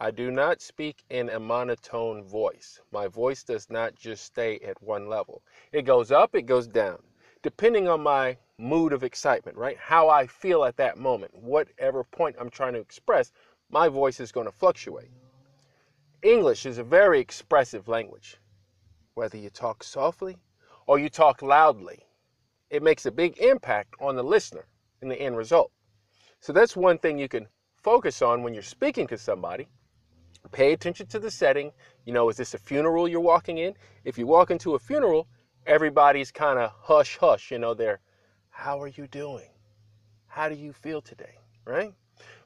I 0.00 0.10
do 0.10 0.32
not 0.32 0.60
speak 0.60 1.04
in 1.10 1.28
a 1.28 1.38
monotone 1.38 2.24
voice. 2.24 2.80
My 2.90 3.06
voice 3.06 3.44
does 3.44 3.70
not 3.70 3.94
just 3.94 4.24
stay 4.24 4.58
at 4.58 4.82
one 4.82 5.06
level. 5.06 5.42
It 5.70 5.82
goes 5.82 6.10
up, 6.10 6.34
it 6.34 6.42
goes 6.42 6.66
down, 6.66 7.00
depending 7.42 7.86
on 7.86 8.02
my 8.02 8.38
mood 8.62 8.92
of 8.92 9.02
excitement, 9.02 9.56
right? 9.56 9.76
How 9.78 10.08
I 10.08 10.26
feel 10.26 10.64
at 10.64 10.76
that 10.76 10.96
moment, 10.96 11.34
whatever 11.34 12.04
point 12.04 12.36
I'm 12.38 12.50
trying 12.50 12.74
to 12.74 12.80
express, 12.80 13.32
my 13.70 13.88
voice 13.88 14.20
is 14.20 14.32
going 14.32 14.46
to 14.46 14.52
fluctuate. 14.52 15.10
English 16.22 16.66
is 16.66 16.78
a 16.78 16.84
very 16.84 17.20
expressive 17.20 17.88
language. 17.88 18.36
Whether 19.14 19.36
you 19.36 19.50
talk 19.50 19.82
softly 19.82 20.38
or 20.86 20.98
you 20.98 21.08
talk 21.08 21.42
loudly, 21.42 22.06
it 22.70 22.82
makes 22.82 23.06
a 23.06 23.10
big 23.10 23.38
impact 23.38 23.94
on 24.00 24.16
the 24.16 24.24
listener 24.24 24.66
in 25.02 25.08
the 25.08 25.20
end 25.20 25.36
result. 25.36 25.72
So 26.40 26.52
that's 26.52 26.76
one 26.76 26.98
thing 26.98 27.18
you 27.18 27.28
can 27.28 27.48
focus 27.76 28.22
on 28.22 28.42
when 28.42 28.54
you're 28.54 28.62
speaking 28.62 29.06
to 29.08 29.18
somebody 29.18 29.68
Pay 30.50 30.72
attention 30.72 31.06
to 31.06 31.18
the 31.20 31.30
setting. 31.30 31.72
You 32.04 32.12
know, 32.12 32.28
is 32.28 32.36
this 32.36 32.54
a 32.54 32.58
funeral 32.58 33.06
you're 33.06 33.20
walking 33.20 33.58
in? 33.58 33.74
If 34.04 34.18
you 34.18 34.26
walk 34.26 34.50
into 34.50 34.74
a 34.74 34.78
funeral, 34.78 35.28
everybody's 35.66 36.32
kind 36.32 36.58
of 36.58 36.72
hush 36.72 37.16
hush. 37.16 37.50
You 37.50 37.58
know, 37.58 37.74
they're, 37.74 38.00
how 38.52 38.80
are 38.80 38.88
you 38.88 39.08
doing? 39.08 39.48
How 40.28 40.48
do 40.48 40.54
you 40.54 40.72
feel 40.72 41.00
today? 41.00 41.38
Right? 41.64 41.92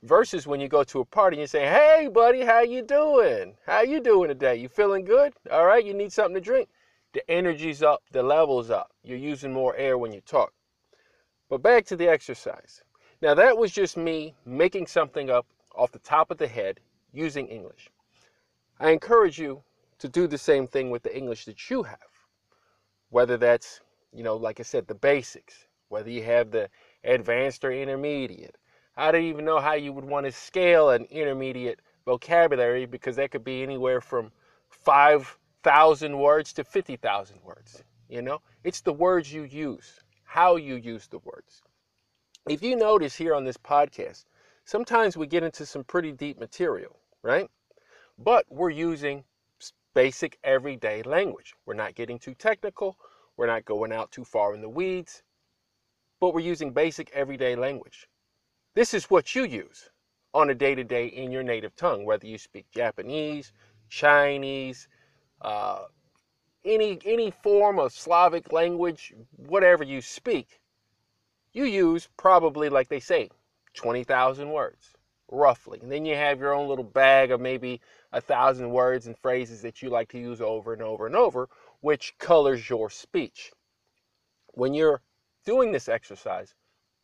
Versus 0.03 0.47
when 0.47 0.61
you 0.61 0.69
go 0.69 0.83
to 0.85 1.01
a 1.01 1.05
party 1.05 1.37
and 1.37 1.43
you 1.43 1.47
say, 1.47 1.67
hey 1.67 2.09
buddy, 2.11 2.43
how 2.43 2.61
you 2.61 2.83
doing? 2.83 3.55
How 3.67 3.83
you 3.83 4.01
doing 4.01 4.29
today? 4.29 4.57
You 4.57 4.69
feeling 4.69 5.05
good? 5.05 5.35
All 5.51 5.67
right, 5.67 5.85
you 5.85 5.93
need 5.93 6.13
something 6.13 6.35
to 6.35 6.41
drink. 6.41 6.69
The 7.13 7.29
energy's 7.31 7.83
up, 7.83 8.03
the 8.13 8.23
level's 8.23 8.71
up. 8.71 8.93
You're 9.03 9.19
using 9.19 9.53
more 9.53 9.77
air 9.77 9.99
when 9.99 10.13
you 10.13 10.21
talk. 10.21 10.53
But 11.51 11.63
back 11.63 11.85
to 11.87 11.97
the 11.97 12.09
exercise. 12.09 12.83
Now 13.21 13.35
that 13.35 13.59
was 13.59 13.73
just 13.73 13.97
me 13.97 14.35
making 14.47 14.87
something 14.87 15.29
up 15.29 15.47
off 15.75 15.93
the 15.93 15.99
top 15.99 16.31
of 16.31 16.39
the 16.39 16.49
head 16.49 16.81
using 17.13 17.49
English. 17.49 17.91
I 18.79 18.91
encourage 18.91 19.39
you 19.39 19.63
to 19.99 20.09
do 20.09 20.27
the 20.27 20.39
same 20.39 20.67
thing 20.67 20.91
with 20.91 21.03
the 21.03 21.17
English 21.17 21.45
that 21.47 21.69
you 21.69 21.83
have. 21.83 21.99
Whether 23.11 23.37
that's, 23.37 23.81
you 24.13 24.23
know, 24.23 24.37
like 24.37 24.61
I 24.61 24.63
said, 24.63 24.87
the 24.87 24.95
basics, 24.95 25.66
whether 25.89 26.11
you 26.11 26.23
have 26.23 26.51
the 26.51 26.69
advanced 27.05 27.65
or 27.65 27.73
intermediate. 27.73 28.57
I 28.97 29.13
don't 29.13 29.25
even 29.25 29.45
know 29.45 29.61
how 29.61 29.75
you 29.75 29.93
would 29.93 30.05
want 30.05 30.27
to 30.27 30.33
scale 30.33 30.91
an 30.91 31.05
intermediate 31.11 31.81
vocabulary 32.05 32.87
because 32.87 33.17
that 33.17 33.31
could 33.31 33.45
be 33.45 33.63
anywhere 33.63 34.01
from 34.01 34.33
5,000 34.71 36.19
words 36.19 36.53
to 36.55 36.65
50,000 36.65 37.39
words. 37.45 37.83
You 38.09 38.23
know, 38.23 38.41
it's 38.65 38.81
the 38.81 38.93
words 38.93 39.33
you 39.33 39.43
use, 39.43 40.01
how 40.25 40.57
you 40.57 40.77
use 40.77 41.09
the 41.09 41.19
words. 41.19 41.63
If 42.49 42.63
you 42.63 42.77
notice 42.77 43.17
here 43.17 43.35
on 43.35 43.45
this 43.45 43.57
podcast, 43.57 44.25
sometimes 44.65 45.17
we 45.17 45.27
get 45.27 45.43
into 45.43 45.67
some 45.67 45.85
pretty 45.85 46.13
deep 46.13 46.39
material, 46.39 46.97
right? 47.23 47.51
But 48.19 48.47
we're 48.49 48.71
using 48.71 49.25
basic 49.95 50.39
everyday 50.45 51.03
language. 51.03 51.55
We're 51.65 51.75
not 51.75 51.95
getting 51.95 52.19
too 52.19 52.35
technical. 52.35 52.97
We're 53.37 53.47
not 53.47 53.65
going 53.65 53.93
out 53.93 54.13
too 54.13 54.25
far 54.25 54.55
in 54.55 54.61
the 54.61 54.69
weeds, 54.69 55.23
but 56.21 56.35
we're 56.35 56.41
using 56.41 56.71
basic 56.71 57.11
everyday 57.13 57.57
language. 57.57 58.09
This 58.75 58.95
is 58.95 59.11
what 59.11 59.35
you 59.35 59.45
use 59.45 59.91
on 60.35 60.51
a 60.51 60.55
day 60.55 60.75
to 60.75 60.85
day 60.85 61.07
in 61.07 61.31
your 61.31 61.43
native 61.43 61.75
tongue, 61.77 62.05
whether 62.05 62.27
you 62.27 62.39
speak 62.39 62.71
Japanese, 62.71 63.53
Chinese, 63.89 64.89
uh, 65.41 65.85
any 66.65 66.99
any 67.05 67.31
form 67.31 67.79
of 67.79 67.93
Slavic 67.93 68.53
language, 68.53 69.15
whatever 69.37 69.85
you 69.85 70.01
speak, 70.01 70.61
you 71.53 71.65
use 71.65 72.09
probably 72.17 72.69
like 72.69 72.89
they 72.89 73.01
say, 73.01 73.31
twenty 73.73 74.05
thousand 74.05 74.51
words 74.51 74.93
roughly. 75.29 75.79
And 75.81 75.91
then 75.91 76.05
you 76.05 76.15
have 76.15 76.39
your 76.39 76.55
own 76.55 76.69
little 76.69 76.85
bag 76.85 77.31
of 77.31 77.41
maybe 77.41 77.81
a 78.13 78.21
thousand 78.21 78.71
words 78.71 79.07
and 79.07 79.19
phrases 79.19 79.63
that 79.63 79.83
you 79.83 79.91
like 79.91 80.09
to 80.11 80.19
use 80.19 80.41
over 80.41 80.73
and 80.73 80.83
over 80.83 81.07
and 81.07 81.17
over, 81.17 81.49
which 81.81 82.15
colors 82.19 82.69
your 82.69 82.91
speech. 82.91 83.53
When 84.55 84.73
you're 84.75 85.03
doing 85.47 85.73
this 85.73 85.89
exercise, 85.89 86.55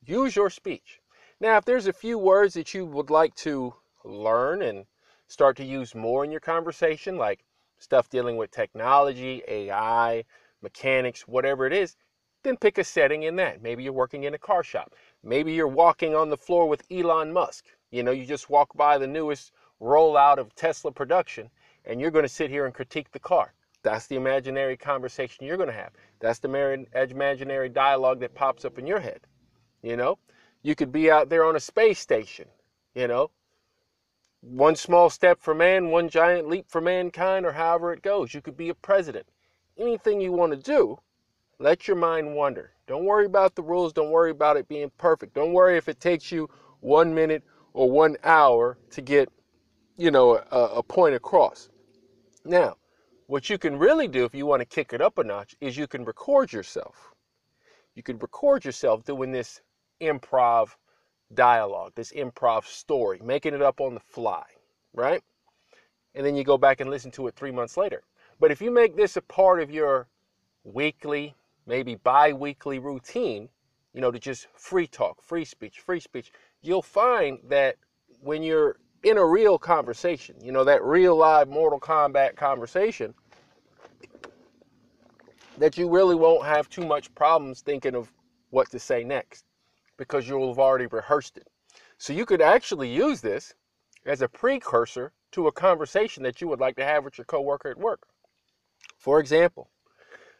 use 0.05 0.37
your 0.37 0.51
speech. 0.51 1.01
Now, 1.41 1.57
if 1.57 1.65
there's 1.65 1.87
a 1.87 1.93
few 1.93 2.19
words 2.19 2.53
that 2.55 2.75
you 2.75 2.85
would 2.85 3.09
like 3.09 3.35
to 3.37 3.75
learn 4.05 4.61
and 4.63 4.85
start 5.29 5.57
to 5.57 5.65
use 5.65 5.95
more 5.95 6.25
in 6.25 6.31
your 6.31 6.41
conversation, 6.41 7.17
like 7.17 7.45
stuff 7.79 8.11
dealing 8.11 8.37
with 8.37 8.51
technology, 8.51 9.43
AI, 9.49 10.25
mechanics, 10.61 11.27
whatever 11.27 11.67
it 11.67 11.73
is, 11.73 11.97
then 12.43 12.57
pick 12.57 12.79
a 12.79 12.85
setting 12.85 13.23
in 13.23 13.37
that. 13.37 13.63
Maybe 13.63 13.85
you're 13.85 13.93
working 13.93 14.25
in 14.25 14.35
a 14.35 14.39
car 14.39 14.63
shop. 14.63 14.95
Maybe 15.23 15.53
you're 15.53 15.69
walking 15.69 16.15
on 16.15 16.29
the 16.29 16.37
floor 16.37 16.69
with 16.69 16.85
Elon 16.91 17.33
Musk. 17.33 17.65
You 17.91 18.03
know, 18.03 18.11
you 18.11 18.27
just 18.27 18.51
walk 18.51 18.77
by 18.77 18.99
the 18.99 19.07
newest 19.07 19.53
rollout 19.81 20.39
of 20.39 20.55
Tesla 20.55 20.93
production 20.93 21.51
and 21.85 22.01
you're 22.01 22.11
going 22.11 22.25
to 22.25 22.29
sit 22.29 22.51
here 22.51 22.67
and 22.67 22.75
critique 22.75 23.11
the 23.13 23.19
car. 23.19 23.55
That's 23.83 24.07
the 24.07 24.17
imaginary 24.17 24.77
conversation 24.77 25.45
you're 25.45 25.57
going 25.57 25.69
to 25.69 25.75
have. 25.75 25.93
That's 26.21 26.39
the 26.39 26.49
imaginary 27.11 27.69
dialogue 27.69 28.21
that 28.21 28.35
pops 28.35 28.65
up 28.65 28.79
in 28.79 28.87
your 28.87 29.01
head. 29.01 29.21
You 29.83 29.97
know, 29.97 30.19
you 30.63 30.75
could 30.75 30.93
be 30.93 31.11
out 31.11 31.29
there 31.29 31.45
on 31.45 31.57
a 31.57 31.61
space 31.61 31.99
station, 31.99 32.47
you 32.95 33.09
know, 33.09 33.31
one 34.41 34.77
small 34.77 35.11
step 35.11 35.41
for 35.41 35.55
man, 35.55 35.91
one 35.91 36.09
giant 36.09 36.49
leap 36.49 36.67
for 36.69 36.81
mankind, 36.81 37.47
or 37.47 37.53
however 37.53 37.93
it 37.93 38.03
goes. 38.03 38.35
You 38.35 38.41
could 38.41 38.57
be 38.57 38.69
a 38.69 38.75
president. 38.75 39.27
Anything 39.79 40.21
you 40.21 40.33
want 40.33 40.53
to 40.53 40.59
do, 40.59 40.99
let 41.59 41.89
your 41.89 41.97
mind 41.97 42.35
wander. 42.35 42.73
Don't 42.87 43.05
worry 43.05 43.27
about 43.27 43.55
the 43.55 43.63
rules. 43.63 43.93
Don't 43.93 44.11
worry 44.11 44.31
about 44.31 44.57
it 44.57 44.69
being 44.69 44.91
perfect. 44.99 45.35
Don't 45.35 45.53
worry 45.53 45.77
if 45.77 45.89
it 45.89 46.01
takes 46.01 46.31
you 46.31 46.49
one 46.81 47.15
minute 47.15 47.43
or 47.73 47.91
one 47.91 48.17
hour 48.25 48.79
to 48.91 49.01
get, 49.01 49.29
you 49.97 50.11
know, 50.11 50.43
a, 50.51 50.57
a 50.57 50.83
point 50.83 51.15
across. 51.15 51.71
Now, 52.45 52.77
what 53.33 53.49
you 53.49 53.57
can 53.57 53.79
really 53.79 54.09
do 54.09 54.27
if 54.27 54.35
you 54.35 54.45
want 54.45 54.61
to 54.61 54.67
kick 54.67 54.93
it 54.93 55.01
up 55.01 55.17
a 55.17 55.25
notch 55.25 55.57
is 55.63 55.75
you 55.75 55.87
can 55.87 56.05
record 56.05 56.53
yourself. 56.53 57.15
You 57.95 58.03
can 58.03 58.19
record 58.19 58.63
yourself 58.63 59.05
doing 59.05 59.33
this 59.33 59.63
improv 60.03 60.75
dialogue, 61.33 61.93
this 61.95 62.13
improv 62.13 62.67
story, 62.67 63.19
making 63.25 63.55
it 63.55 63.63
up 63.63 63.81
on 63.81 63.95
the 63.95 64.01
fly, 64.01 64.45
right? 64.93 65.23
And 66.15 66.27
then 66.27 66.37
you 66.37 66.45
go 66.45 66.59
back 66.59 66.83
and 66.83 66.91
listen 66.91 67.11
to 67.13 67.27
it 67.27 67.35
three 67.35 67.51
months 67.51 67.79
later. 67.79 68.03
But 68.39 68.51
if 68.51 68.61
you 68.61 68.71
make 68.71 68.97
this 68.97 69.17
a 69.17 69.23
part 69.23 69.63
of 69.63 69.71
your 69.71 70.09
weekly 70.65 71.35
maybe 71.67 71.95
bi-weekly 71.95 72.81
routine, 72.81 73.49
you 73.95 74.03
know, 74.03 74.11
to 74.11 74.19
just 74.19 74.47
free 74.53 74.87
talk, 74.87 75.23
free 75.23 75.47
speech, 75.47 75.81
free 75.81 76.01
speech, 76.01 76.33
you'll 76.61 76.83
find 76.83 77.39
that 77.49 77.77
when 78.21 78.43
you're 78.43 78.77
in 79.05 79.17
a 79.17 79.25
real 79.25 79.59
conversation, 79.59 80.37
you 80.43 80.53
know, 80.53 80.65
that 80.65 80.85
real 80.85 81.17
live 81.17 81.49
Mortal 81.49 81.81
Kombat 81.81 82.37
conversation, 82.37 83.15
that 85.63 85.79
you 85.79 85.89
really 85.89 86.17
won't 86.17 86.47
have 86.47 86.69
too 86.69 86.87
much 86.87 87.15
problems 87.15 87.63
thinking 87.63 87.95
of 87.97 88.13
what 88.51 88.71
to 88.71 88.81
say 88.81 89.05
next 89.05 89.47
because 89.99 90.29
you'll 90.29 90.49
have 90.49 90.59
already 90.59 90.87
rehearsed 90.87 91.39
it. 91.39 91.49
So 91.99 92.13
you 92.13 92.27
could 92.27 92.43
actually 92.43 92.91
use 92.93 93.23
this 93.23 93.55
as 94.07 94.23
a 94.23 94.29
precursor 94.29 95.13
to 95.33 95.49
a 95.49 95.53
conversation 95.53 96.25
that 96.25 96.41
you 96.41 96.49
would 96.49 96.61
like 96.61 96.77
to 96.77 96.85
have 96.85 97.05
with 97.05 97.19
your 97.19 97.27
coworker 97.27 97.71
at 97.71 97.79
work. 97.79 98.09
For 98.99 99.21
example, 99.21 99.71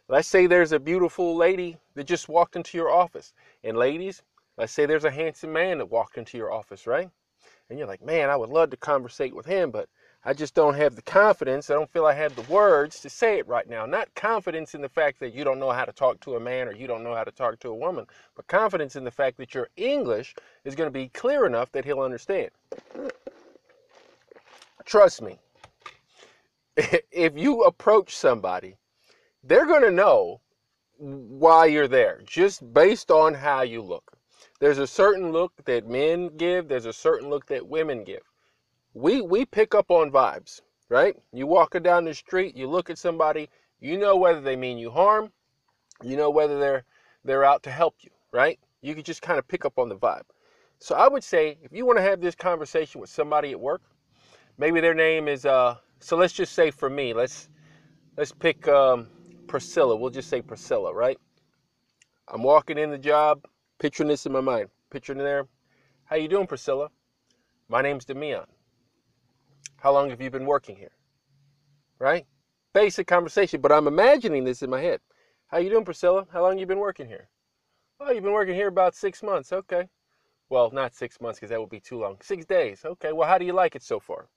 Let's 0.09 0.27
say 0.27 0.47
there's 0.47 0.73
a 0.73 0.79
beautiful 0.79 1.35
lady 1.35 1.77
that 1.95 2.05
just 2.05 2.29
walked 2.29 2.55
into 2.55 2.77
your 2.77 2.91
office. 2.91 3.33
And 3.63 3.77
ladies, 3.77 4.21
let's 4.57 4.73
say 4.73 4.85
there's 4.85 5.05
a 5.05 5.11
handsome 5.11 5.53
man 5.53 5.79
that 5.79 5.89
walked 5.89 6.17
into 6.17 6.37
your 6.37 6.51
office, 6.51 6.85
right? 6.85 7.09
And 7.69 7.79
you're 7.79 7.87
like, 7.87 8.03
man, 8.03 8.29
I 8.29 8.35
would 8.35 8.49
love 8.49 8.69
to 8.71 8.77
conversate 8.77 9.35
with 9.35 9.47
him, 9.47 9.71
but 9.71 9.89
I 10.25 10.33
just 10.33 10.53
don't 10.53 10.75
have 10.75 10.95
the 10.95 11.01
confidence. 11.01 11.69
I 11.69 11.73
don't 11.73 11.91
feel 11.91 12.05
I 12.05 12.13
have 12.13 12.35
the 12.35 12.51
words 12.53 12.99
to 13.01 13.09
say 13.09 13.39
it 13.39 13.47
right 13.47 13.69
now. 13.69 13.85
Not 13.85 14.13
confidence 14.15 14.75
in 14.75 14.81
the 14.81 14.89
fact 14.89 15.19
that 15.19 15.33
you 15.33 15.43
don't 15.43 15.59
know 15.59 15.71
how 15.71 15.85
to 15.85 15.91
talk 15.91 16.19
to 16.21 16.35
a 16.35 16.39
man 16.39 16.67
or 16.67 16.73
you 16.73 16.87
don't 16.87 17.03
know 17.03 17.15
how 17.15 17.23
to 17.23 17.31
talk 17.31 17.59
to 17.59 17.69
a 17.69 17.75
woman, 17.75 18.05
but 18.35 18.47
confidence 18.47 18.95
in 18.95 19.03
the 19.03 19.11
fact 19.11 19.37
that 19.37 19.53
your 19.53 19.69
English 19.75 20.35
is 20.63 20.75
going 20.75 20.87
to 20.87 20.91
be 20.91 21.09
clear 21.09 21.45
enough 21.45 21.71
that 21.73 21.85
he'll 21.85 22.01
understand. 22.01 22.51
Trust 24.85 25.21
me, 25.21 25.39
if 26.77 27.37
you 27.37 27.63
approach 27.63 28.15
somebody 28.15 28.77
they're 29.43 29.65
going 29.65 29.83
to 29.83 29.91
know 29.91 30.39
why 30.97 31.65
you're 31.65 31.87
there 31.87 32.21
just 32.25 32.73
based 32.73 33.11
on 33.11 33.33
how 33.33 33.61
you 33.61 33.81
look. 33.81 34.17
There's 34.59 34.77
a 34.77 34.87
certain 34.87 35.31
look 35.31 35.51
that 35.65 35.87
men 35.87 36.37
give, 36.37 36.69
there's 36.69 36.85
a 36.85 36.93
certain 36.93 37.29
look 37.29 37.47
that 37.47 37.67
women 37.67 38.03
give. 38.05 38.21
We 38.93 39.21
we 39.21 39.45
pick 39.45 39.73
up 39.73 39.89
on 39.89 40.11
vibes, 40.11 40.61
right? 40.89 41.15
You 41.31 41.47
walking 41.47 41.81
down 41.83 42.05
the 42.05 42.13
street, 42.13 42.55
you 42.55 42.67
look 42.67 42.89
at 42.89 42.97
somebody, 42.99 43.49
you 43.79 43.97
know 43.97 44.15
whether 44.15 44.39
they 44.41 44.55
mean 44.55 44.77
you 44.77 44.91
harm, 44.91 45.31
you 46.03 46.15
know 46.15 46.29
whether 46.29 46.59
they're 46.59 46.83
they're 47.25 47.43
out 47.43 47.63
to 47.63 47.71
help 47.71 47.95
you, 48.01 48.11
right? 48.31 48.59
You 48.81 48.93
can 48.93 49.03
just 49.03 49.21
kind 49.21 49.39
of 49.39 49.47
pick 49.47 49.65
up 49.65 49.79
on 49.79 49.89
the 49.89 49.95
vibe. 49.95 50.23
So 50.79 50.95
I 50.95 51.07
would 51.07 51.23
say 51.23 51.57
if 51.63 51.71
you 51.73 51.85
want 51.85 51.97
to 51.97 52.03
have 52.03 52.21
this 52.21 52.35
conversation 52.35 53.01
with 53.01 53.09
somebody 53.09 53.51
at 53.51 53.59
work, 53.59 53.81
maybe 54.57 54.79
their 54.79 54.93
name 54.93 55.27
is 55.27 55.45
uh 55.45 55.77
so 55.99 56.15
let's 56.17 56.33
just 56.33 56.53
say 56.53 56.69
for 56.69 56.89
me, 56.89 57.13
let's 57.13 57.49
let's 58.17 58.31
pick 58.31 58.67
um 58.67 59.07
Priscilla. 59.47 59.95
We'll 59.95 60.11
just 60.11 60.29
say 60.29 60.41
Priscilla, 60.41 60.93
right? 60.93 61.19
I'm 62.27 62.43
walking 62.43 62.77
in 62.77 62.91
the 62.91 62.97
job, 62.97 63.45
picturing 63.79 64.09
this 64.09 64.25
in 64.25 64.31
my 64.31 64.41
mind. 64.41 64.69
Picturing 64.91 65.17
there. 65.17 65.47
How 66.05 66.15
you 66.15 66.27
doing, 66.27 66.47
Priscilla? 66.47 66.89
My 67.69 67.81
name's 67.81 68.05
Demian. 68.05 68.45
How 69.83 69.91
long 69.91 70.11
have 70.11 70.21
you 70.21 70.29
been 70.29 70.45
working 70.45 70.77
here? 70.77 70.93
Right? 71.99 72.25
Basic 72.71 73.05
conversation, 73.05 73.59
but 73.59 73.73
I'm 73.73 73.85
imagining 73.85 74.45
this 74.45 74.61
in 74.61 74.69
my 74.69 74.79
head. 74.79 75.01
How 75.47 75.57
you 75.57 75.69
doing, 75.69 75.83
Priscilla? 75.83 76.25
How 76.31 76.41
long 76.41 76.57
you 76.57 76.65
been 76.65 76.79
working 76.79 77.05
here? 77.05 77.27
Oh, 77.99 78.09
you've 78.09 78.23
been 78.23 78.31
working 78.31 78.55
here 78.55 78.69
about 78.69 78.95
six 78.95 79.21
months. 79.21 79.51
Okay. 79.51 79.89
Well, 80.47 80.71
not 80.71 80.95
six 80.95 81.19
months 81.19 81.37
because 81.37 81.49
that 81.49 81.59
would 81.59 81.69
be 81.69 81.81
too 81.81 81.99
long. 81.99 82.15
Six 82.21 82.45
days. 82.45 82.85
Okay. 82.85 83.11
Well, 83.11 83.27
how 83.27 83.37
do 83.37 83.43
you 83.43 83.51
like 83.51 83.75
it 83.75 83.83
so 83.83 83.99
far? 83.99 84.29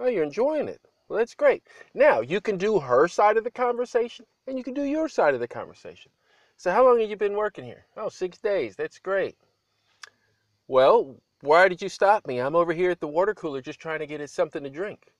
Oh, 0.00 0.08
you're 0.08 0.24
enjoying 0.24 0.66
it. 0.66 0.80
Well, 1.08 1.16
that's 1.16 1.36
great. 1.36 1.62
Now, 1.94 2.20
you 2.20 2.40
can 2.40 2.56
do 2.58 2.80
her 2.80 3.06
side 3.06 3.36
of 3.36 3.44
the 3.44 3.52
conversation 3.52 4.26
and 4.48 4.58
you 4.58 4.64
can 4.64 4.74
do 4.74 4.82
your 4.82 5.08
side 5.08 5.34
of 5.34 5.38
the 5.38 5.46
conversation. 5.46 6.10
So, 6.56 6.72
how 6.72 6.84
long 6.84 6.98
have 6.98 7.08
you 7.08 7.16
been 7.16 7.36
working 7.36 7.64
here? 7.64 7.86
Oh, 7.96 8.08
six 8.08 8.38
days. 8.38 8.74
That's 8.74 8.98
great. 8.98 9.36
Well, 10.66 11.22
why 11.42 11.68
did 11.68 11.82
you 11.82 11.88
stop 11.88 12.26
me? 12.26 12.38
I'm 12.38 12.54
over 12.54 12.72
here 12.72 12.90
at 12.92 13.00
the 13.00 13.08
water 13.08 13.34
cooler 13.34 13.60
just 13.60 13.80
trying 13.80 13.98
to 13.98 14.06
get 14.06 14.30
something 14.30 14.62
to 14.62 14.70
drink. 14.70 15.12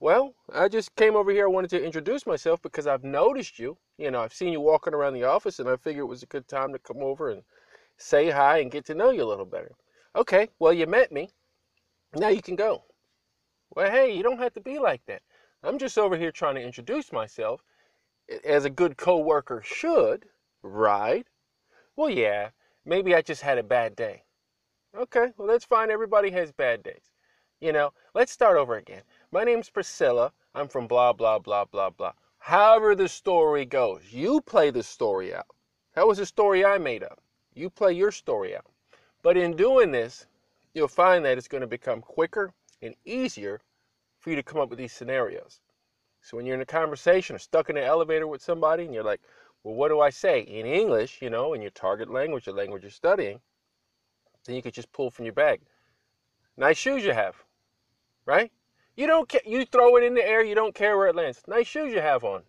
Well, 0.00 0.34
I 0.52 0.68
just 0.68 0.96
came 0.96 1.14
over 1.14 1.30
here. 1.30 1.44
I 1.44 1.50
wanted 1.50 1.70
to 1.70 1.84
introduce 1.84 2.26
myself 2.26 2.60
because 2.62 2.86
I've 2.86 3.04
noticed 3.04 3.58
you. 3.58 3.76
You 3.98 4.10
know, 4.10 4.22
I've 4.22 4.32
seen 4.32 4.52
you 4.52 4.60
walking 4.60 4.94
around 4.94 5.12
the 5.12 5.24
office, 5.24 5.58
and 5.58 5.68
I 5.68 5.76
figured 5.76 6.04
it 6.04 6.08
was 6.08 6.22
a 6.22 6.26
good 6.26 6.48
time 6.48 6.72
to 6.72 6.78
come 6.78 7.02
over 7.02 7.30
and 7.30 7.42
say 7.98 8.30
hi 8.30 8.58
and 8.58 8.70
get 8.70 8.86
to 8.86 8.94
know 8.94 9.10
you 9.10 9.22
a 9.22 9.28
little 9.28 9.44
better. 9.44 9.72
Okay, 10.16 10.48
well, 10.58 10.72
you 10.72 10.86
met 10.86 11.12
me. 11.12 11.30
Now 12.14 12.28
you 12.28 12.42
can 12.42 12.56
go. 12.56 12.84
Well, 13.76 13.90
hey, 13.90 14.16
you 14.16 14.22
don't 14.22 14.40
have 14.40 14.54
to 14.54 14.60
be 14.60 14.78
like 14.78 15.04
that. 15.06 15.22
I'm 15.62 15.78
just 15.78 15.98
over 15.98 16.16
here 16.16 16.32
trying 16.32 16.54
to 16.54 16.62
introduce 16.62 17.12
myself 17.12 17.62
as 18.42 18.64
a 18.64 18.70
good 18.70 18.96
coworker 18.96 19.62
should, 19.62 20.24
right? 20.62 21.26
Well, 21.94 22.10
yeah, 22.10 22.48
maybe 22.86 23.14
I 23.14 23.20
just 23.20 23.42
had 23.42 23.58
a 23.58 23.62
bad 23.62 23.94
day. 23.94 24.24
Okay, 24.94 25.32
well, 25.38 25.48
that's 25.48 25.64
fine. 25.64 25.90
Everybody 25.90 26.30
has 26.32 26.52
bad 26.52 26.82
days. 26.82 27.12
You 27.60 27.72
know, 27.72 27.94
let's 28.14 28.30
start 28.30 28.58
over 28.58 28.76
again. 28.76 29.00
My 29.30 29.42
name's 29.42 29.70
Priscilla. 29.70 30.32
I'm 30.54 30.68
from 30.68 30.86
blah, 30.86 31.14
blah, 31.14 31.38
blah, 31.38 31.64
blah, 31.64 31.88
blah. 31.88 32.12
However, 32.38 32.94
the 32.94 33.08
story 33.08 33.64
goes, 33.64 34.02
you 34.10 34.42
play 34.42 34.70
the 34.70 34.82
story 34.82 35.34
out. 35.34 35.46
That 35.94 36.06
was 36.06 36.18
a 36.18 36.26
story 36.26 36.62
I 36.62 36.76
made 36.76 37.02
up. 37.02 37.22
You 37.54 37.70
play 37.70 37.94
your 37.94 38.10
story 38.10 38.54
out. 38.54 38.66
But 39.22 39.38
in 39.38 39.56
doing 39.56 39.92
this, 39.92 40.26
you'll 40.74 40.88
find 40.88 41.24
that 41.24 41.38
it's 41.38 41.48
going 41.48 41.62
to 41.62 41.66
become 41.66 42.02
quicker 42.02 42.52
and 42.82 42.94
easier 43.06 43.60
for 44.18 44.28
you 44.28 44.36
to 44.36 44.42
come 44.42 44.60
up 44.60 44.68
with 44.68 44.78
these 44.78 44.92
scenarios. 44.92 45.60
So 46.20 46.36
when 46.36 46.44
you're 46.44 46.56
in 46.56 46.62
a 46.62 46.66
conversation 46.66 47.36
or 47.36 47.38
stuck 47.38 47.70
in 47.70 47.78
an 47.78 47.84
elevator 47.84 48.26
with 48.26 48.42
somebody 48.42 48.84
and 48.84 48.92
you're 48.92 49.04
like, 49.04 49.22
well, 49.64 49.74
what 49.74 49.88
do 49.88 50.00
I 50.00 50.10
say 50.10 50.40
in 50.40 50.66
English, 50.66 51.22
you 51.22 51.30
know, 51.30 51.54
in 51.54 51.62
your 51.62 51.70
target 51.70 52.10
language, 52.10 52.44
the 52.44 52.52
language 52.52 52.82
you're 52.82 52.90
studying, 52.90 53.40
then 54.44 54.56
you 54.56 54.62
could 54.62 54.74
just 54.74 54.92
pull 54.92 55.10
from 55.10 55.24
your 55.24 55.34
bag. 55.34 55.60
Nice 56.56 56.76
shoes 56.76 57.04
you 57.04 57.12
have, 57.12 57.36
right? 58.26 58.50
You 58.96 59.06
don't 59.06 59.28
care. 59.28 59.40
You 59.46 59.64
throw 59.64 59.96
it 59.96 60.04
in 60.04 60.14
the 60.14 60.26
air. 60.26 60.42
You 60.42 60.54
don't 60.54 60.74
care 60.74 60.96
where 60.98 61.08
it 61.08 61.16
lands. 61.16 61.42
Nice 61.46 61.66
shoes 61.66 61.92
you 61.92 62.00
have 62.00 62.24
on. 62.24 62.42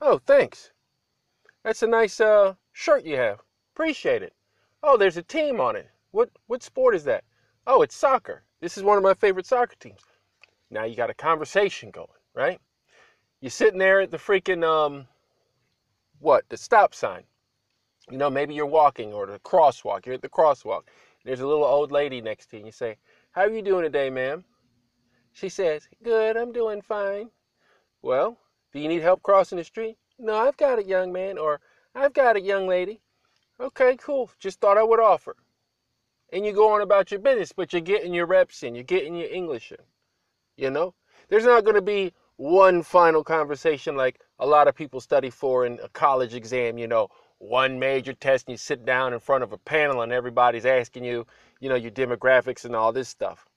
Oh, 0.00 0.18
thanks. 0.26 0.70
That's 1.62 1.82
a 1.82 1.86
nice 1.86 2.20
uh, 2.20 2.54
shirt 2.72 3.04
you 3.04 3.16
have. 3.16 3.40
Appreciate 3.74 4.22
it. 4.22 4.34
Oh, 4.82 4.96
there's 4.96 5.16
a 5.16 5.22
team 5.22 5.60
on 5.60 5.76
it. 5.76 5.88
What 6.10 6.30
what 6.46 6.62
sport 6.62 6.94
is 6.94 7.04
that? 7.04 7.24
Oh, 7.66 7.82
it's 7.82 7.94
soccer. 7.94 8.42
This 8.60 8.76
is 8.76 8.82
one 8.82 8.96
of 8.96 9.04
my 9.04 9.14
favorite 9.14 9.46
soccer 9.46 9.76
teams. 9.78 10.00
Now 10.70 10.84
you 10.84 10.96
got 10.96 11.10
a 11.10 11.14
conversation 11.14 11.90
going, 11.90 12.08
right? 12.34 12.58
You're 13.40 13.50
sitting 13.50 13.78
there 13.78 14.00
at 14.00 14.10
the 14.10 14.16
freaking 14.16 14.64
um 14.64 15.06
what, 16.20 16.48
the 16.48 16.56
stop 16.56 16.94
sign. 16.94 17.24
You 18.10 18.16
know, 18.16 18.30
maybe 18.30 18.54
you're 18.54 18.66
walking 18.66 19.12
or 19.12 19.26
the 19.26 19.38
crosswalk. 19.40 20.06
You're 20.06 20.14
at 20.14 20.22
the 20.22 20.28
crosswalk. 20.28 20.82
There's 21.24 21.40
a 21.40 21.46
little 21.46 21.64
old 21.64 21.92
lady 21.92 22.20
next 22.20 22.46
to 22.50 22.58
you 22.58 22.66
you 22.66 22.72
say, 22.72 22.96
How 23.30 23.42
are 23.42 23.50
you 23.50 23.62
doing 23.62 23.84
today, 23.84 24.10
ma'am? 24.10 24.44
She 25.32 25.48
says, 25.48 25.88
Good, 26.02 26.36
I'm 26.36 26.52
doing 26.52 26.82
fine. 26.82 27.30
Well, 28.02 28.38
do 28.72 28.80
you 28.80 28.88
need 28.88 29.02
help 29.02 29.22
crossing 29.22 29.58
the 29.58 29.64
street? 29.64 29.96
No, 30.18 30.34
I've 30.34 30.56
got 30.56 30.78
it, 30.78 30.86
young 30.86 31.12
man, 31.12 31.38
or 31.38 31.60
I've 31.94 32.12
got 32.12 32.36
it, 32.36 32.44
young 32.44 32.66
lady. 32.66 33.00
Okay, 33.60 33.96
cool. 33.96 34.30
Just 34.38 34.60
thought 34.60 34.78
I 34.78 34.82
would 34.82 35.00
offer. 35.00 35.36
And 36.32 36.44
you 36.44 36.52
go 36.52 36.72
on 36.72 36.80
about 36.80 37.10
your 37.10 37.20
business, 37.20 37.52
but 37.52 37.72
you're 37.72 37.82
getting 37.82 38.14
your 38.14 38.26
reps 38.26 38.62
in, 38.62 38.74
you're 38.74 38.84
getting 38.84 39.14
your 39.14 39.30
English 39.30 39.70
in. 39.70 39.84
You 40.56 40.70
know? 40.70 40.94
There's 41.28 41.44
not 41.44 41.64
going 41.64 41.76
to 41.76 41.82
be 41.82 42.12
one 42.36 42.82
final 42.82 43.22
conversation 43.22 43.96
like 43.96 44.20
a 44.38 44.46
lot 44.46 44.66
of 44.66 44.74
people 44.74 45.00
study 45.00 45.30
for 45.30 45.64
in 45.64 45.78
a 45.82 45.88
college 45.90 46.34
exam, 46.34 46.78
you 46.78 46.88
know, 46.88 47.08
one 47.42 47.78
major 47.78 48.12
test 48.12 48.46
and 48.46 48.52
you 48.52 48.56
sit 48.56 48.84
down 48.84 49.12
in 49.12 49.18
front 49.18 49.42
of 49.42 49.52
a 49.52 49.58
panel 49.58 50.02
and 50.02 50.12
everybody's 50.12 50.64
asking 50.64 51.04
you, 51.04 51.26
you 51.60 51.68
know, 51.68 51.74
your 51.74 51.90
demographics 51.90 52.64
and 52.64 52.76
all 52.76 52.92
this 52.92 53.08
stuff. 53.08 53.48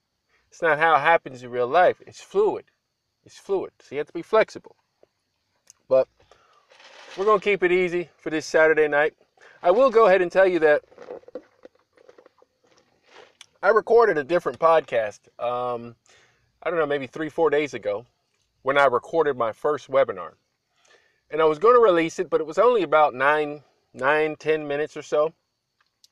It's 0.49 0.61
not 0.61 0.79
how 0.79 0.95
it 0.95 1.01
happens 1.01 1.43
in 1.43 1.51
real 1.51 1.67
life. 1.67 2.01
It's 2.07 2.19
fluid. 2.19 2.65
It's 3.25 3.37
fluid. 3.37 3.71
So 3.79 3.93
you 3.95 3.99
have 3.99 4.07
to 4.07 4.13
be 4.13 4.23
flexible. 4.23 4.75
But 5.87 6.07
we're 7.15 7.25
going 7.25 7.39
to 7.39 7.43
keep 7.43 7.61
it 7.61 7.71
easy 7.71 8.09
for 8.17 8.29
this 8.31 8.45
Saturday 8.45 8.87
night. 8.87 9.13
I 9.61 9.69
will 9.71 9.91
go 9.91 10.07
ahead 10.07 10.21
and 10.21 10.31
tell 10.31 10.47
you 10.47 10.59
that 10.59 10.81
I 13.61 13.69
recorded 13.69 14.17
a 14.17 14.23
different 14.23 14.59
podcast. 14.59 15.19
Um, 15.39 15.95
I 16.63 16.69
don't 16.69 16.79
know, 16.79 16.85
maybe 16.87 17.05
three, 17.07 17.29
four 17.29 17.49
days 17.49 17.75
ago 17.75 18.05
when 18.63 18.79
I 18.79 18.85
recorded 18.85 19.37
my 19.37 19.51
first 19.51 19.91
webinar. 19.91 20.33
And 21.29 21.39
I 21.41 21.45
was 21.45 21.59
going 21.59 21.75
to 21.75 21.81
release 21.81 22.17
it, 22.17 22.29
but 22.29 22.41
it 22.41 22.47
was 22.47 22.57
only 22.57 22.81
about 22.81 23.13
nine, 23.13 23.61
nine, 23.95 24.35
ten 24.35 24.67
minutes 24.67 24.95
or 24.95 25.01
so. 25.01 25.33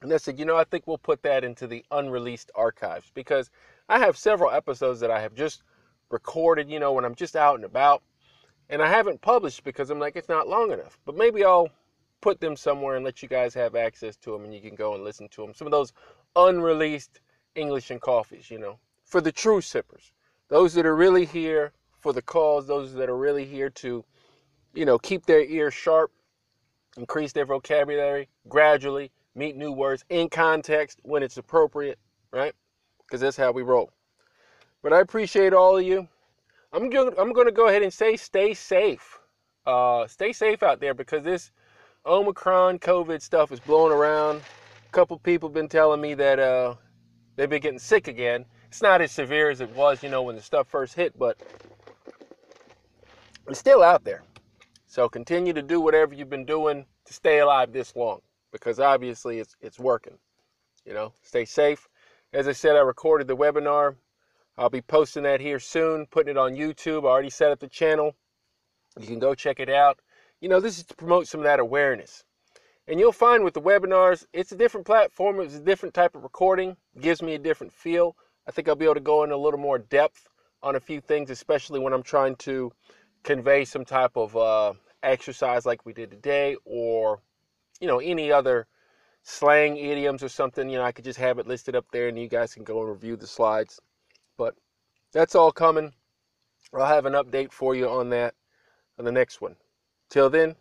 And 0.01 0.11
I 0.11 0.17
said, 0.17 0.39
you 0.39 0.45
know, 0.45 0.57
I 0.57 0.63
think 0.63 0.87
we'll 0.87 0.97
put 0.97 1.21
that 1.23 1.43
into 1.43 1.67
the 1.67 1.85
unreleased 1.91 2.51
archives 2.55 3.11
because 3.13 3.49
I 3.87 3.99
have 3.99 4.17
several 4.17 4.51
episodes 4.51 4.99
that 5.01 5.11
I 5.11 5.21
have 5.21 5.35
just 5.35 5.63
recorded, 6.09 6.69
you 6.69 6.79
know, 6.79 6.93
when 6.93 7.05
I'm 7.05 7.15
just 7.15 7.35
out 7.35 7.55
and 7.55 7.63
about. 7.63 8.03
And 8.69 8.81
I 8.81 8.87
haven't 8.89 9.21
published 9.21 9.63
because 9.63 9.89
I'm 9.89 9.99
like, 9.99 10.15
it's 10.15 10.29
not 10.29 10.47
long 10.47 10.71
enough. 10.71 10.97
But 11.05 11.15
maybe 11.15 11.43
I'll 11.43 11.69
put 12.21 12.39
them 12.39 12.55
somewhere 12.55 12.95
and 12.95 13.05
let 13.05 13.21
you 13.21 13.29
guys 13.29 13.53
have 13.53 13.75
access 13.75 14.15
to 14.17 14.31
them 14.31 14.45
and 14.45 14.53
you 14.53 14.61
can 14.61 14.75
go 14.75 14.95
and 14.95 15.03
listen 15.03 15.27
to 15.29 15.41
them. 15.41 15.53
Some 15.53 15.67
of 15.67 15.71
those 15.71 15.93
unreleased 16.35 17.19
English 17.55 17.91
and 17.91 18.01
coffees, 18.01 18.49
you 18.49 18.59
know, 18.59 18.79
for 19.03 19.21
the 19.21 19.31
true 19.31 19.61
sippers. 19.61 20.11
Those 20.49 20.73
that 20.73 20.85
are 20.85 20.95
really 20.95 21.25
here 21.25 21.73
for 21.99 22.13
the 22.13 22.21
cause, 22.21 22.67
those 22.67 22.93
that 22.93 23.09
are 23.09 23.17
really 23.17 23.45
here 23.45 23.69
to, 23.69 24.03
you 24.73 24.85
know, 24.85 24.97
keep 24.97 25.25
their 25.25 25.43
ears 25.43 25.73
sharp, 25.73 26.11
increase 26.97 27.31
their 27.31 27.45
vocabulary 27.45 28.29
gradually, 28.47 29.11
meet 29.35 29.55
new 29.55 29.71
words 29.71 30.05
in 30.09 30.29
context 30.29 30.99
when 31.03 31.23
it's 31.23 31.37
appropriate, 31.37 31.99
right? 32.31 32.53
Because 33.05 33.21
that's 33.21 33.37
how 33.37 33.51
we 33.51 33.61
roll. 33.61 33.91
But 34.81 34.93
I 34.93 34.99
appreciate 34.99 35.53
all 35.53 35.77
of 35.77 35.83
you. 35.83 36.07
I'm 36.71 36.89
going 36.89 37.13
I'm 37.17 37.33
going 37.33 37.45
to 37.47 37.51
go 37.51 37.67
ahead 37.67 37.83
and 37.83 37.93
say 37.93 38.15
stay 38.17 38.53
safe. 38.53 39.19
Uh, 39.65 40.07
stay 40.07 40.33
safe 40.33 40.61
out 40.63 40.79
there 40.79 40.93
because 40.93 41.23
this 41.23 41.51
Omicron 42.05 42.79
COVID 42.79 43.21
stuff 43.21 43.51
is 43.51 43.59
blowing 43.59 43.93
around. 43.93 44.41
A 44.87 44.91
couple 44.91 45.17
people 45.19 45.49
been 45.49 45.69
telling 45.69 46.01
me 46.01 46.15
that 46.15 46.39
uh, 46.39 46.75
they've 47.35 47.49
been 47.49 47.61
getting 47.61 47.79
sick 47.79 48.07
again. 48.07 48.45
It's 48.67 48.81
not 48.81 49.01
as 49.01 49.11
severe 49.11 49.51
as 49.51 49.61
it 49.61 49.69
was, 49.75 50.03
you 50.03 50.09
know, 50.09 50.23
when 50.23 50.35
the 50.35 50.41
stuff 50.41 50.67
first 50.67 50.95
hit, 50.95 51.17
but 51.17 51.37
it's 53.47 53.59
still 53.59 53.83
out 53.83 54.03
there. 54.03 54.23
So 54.93 55.09
continue 55.09 55.53
to 55.53 55.61
do 55.61 55.81
whatever 55.81 56.13
you've 56.13 56.29
been 56.29 56.45
doing 56.45 56.85
to 57.05 57.13
stay 57.13 57.39
alive 57.39 57.73
this 57.73 57.95
long, 57.95 58.21
because 58.51 58.79
obviously 58.79 59.39
it's 59.39 59.55
it's 59.59 59.79
working. 59.79 60.17
You 60.85 60.93
know, 60.93 61.13
stay 61.21 61.45
safe. 61.45 61.87
As 62.31 62.47
I 62.47 62.51
said, 62.51 62.75
I 62.75 62.81
recorded 62.81 63.27
the 63.27 63.35
webinar. 63.35 63.95
I'll 64.57 64.69
be 64.69 64.81
posting 64.81 65.23
that 65.23 65.41
here 65.41 65.59
soon, 65.59 66.05
putting 66.05 66.31
it 66.31 66.37
on 66.37 66.53
YouTube. 66.53 67.05
I 67.05 67.07
already 67.07 67.31
set 67.31 67.51
up 67.51 67.59
the 67.59 67.67
channel. 67.67 68.15
You 68.99 69.07
can 69.07 69.19
go 69.19 69.33
check 69.33 69.59
it 69.59 69.69
out 69.69 69.99
you 70.43 70.49
know, 70.49 70.59
this 70.59 70.77
is 70.77 70.83
to 70.83 70.95
promote 70.95 71.25
some 71.25 71.39
of 71.39 71.45
that 71.45 71.61
awareness. 71.61 72.25
And 72.85 72.99
you'll 72.99 73.13
find 73.13 73.45
with 73.45 73.53
the 73.53 73.61
webinars, 73.61 74.25
it's 74.33 74.51
a 74.51 74.57
different 74.57 74.85
platform, 74.85 75.39
it's 75.39 75.55
a 75.55 75.61
different 75.61 75.95
type 75.95 76.15
of 76.15 76.23
recording, 76.23 76.75
it 76.93 77.01
gives 77.01 77.21
me 77.21 77.33
a 77.33 77.39
different 77.39 77.71
feel. 77.71 78.17
I 78.45 78.51
think 78.51 78.67
I'll 78.67 78.75
be 78.75 78.83
able 78.83 78.95
to 78.95 78.99
go 78.99 79.23
in 79.23 79.31
a 79.31 79.37
little 79.37 79.59
more 79.59 79.79
depth 79.79 80.27
on 80.61 80.75
a 80.75 80.81
few 80.81 80.99
things, 80.99 81.29
especially 81.29 81.79
when 81.79 81.93
I'm 81.93 82.03
trying 82.03 82.35
to 82.47 82.73
convey 83.23 83.63
some 83.63 83.85
type 83.85 84.17
of 84.17 84.35
uh, 84.35 84.73
exercise 85.03 85.65
like 85.65 85.85
we 85.85 85.93
did 85.93 86.11
today, 86.11 86.55
or 86.65 87.21
you 87.79 87.87
know, 87.87 87.99
any 87.99 88.31
other 88.31 88.67
slang 89.23 89.77
idioms 89.77 90.23
or 90.23 90.29
something. 90.29 90.69
You 90.69 90.77
know, 90.77 90.83
I 90.83 90.91
could 90.91 91.05
just 91.05 91.19
have 91.19 91.39
it 91.39 91.47
listed 91.47 91.75
up 91.75 91.85
there, 91.91 92.07
and 92.07 92.17
you 92.17 92.27
guys 92.27 92.53
can 92.53 92.63
go 92.63 92.79
and 92.81 92.89
review 92.89 93.15
the 93.15 93.27
slides. 93.27 93.79
But 94.37 94.55
that's 95.11 95.35
all 95.35 95.51
coming. 95.51 95.93
I'll 96.73 96.85
have 96.85 97.05
an 97.05 97.13
update 97.13 97.51
for 97.51 97.75
you 97.75 97.87
on 97.89 98.09
that 98.09 98.33
on 98.97 99.05
the 99.05 99.11
next 99.11 99.41
one. 99.41 99.55
Till 100.09 100.29
then, 100.29 100.55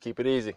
keep 0.00 0.20
it 0.20 0.26
easy. 0.26 0.52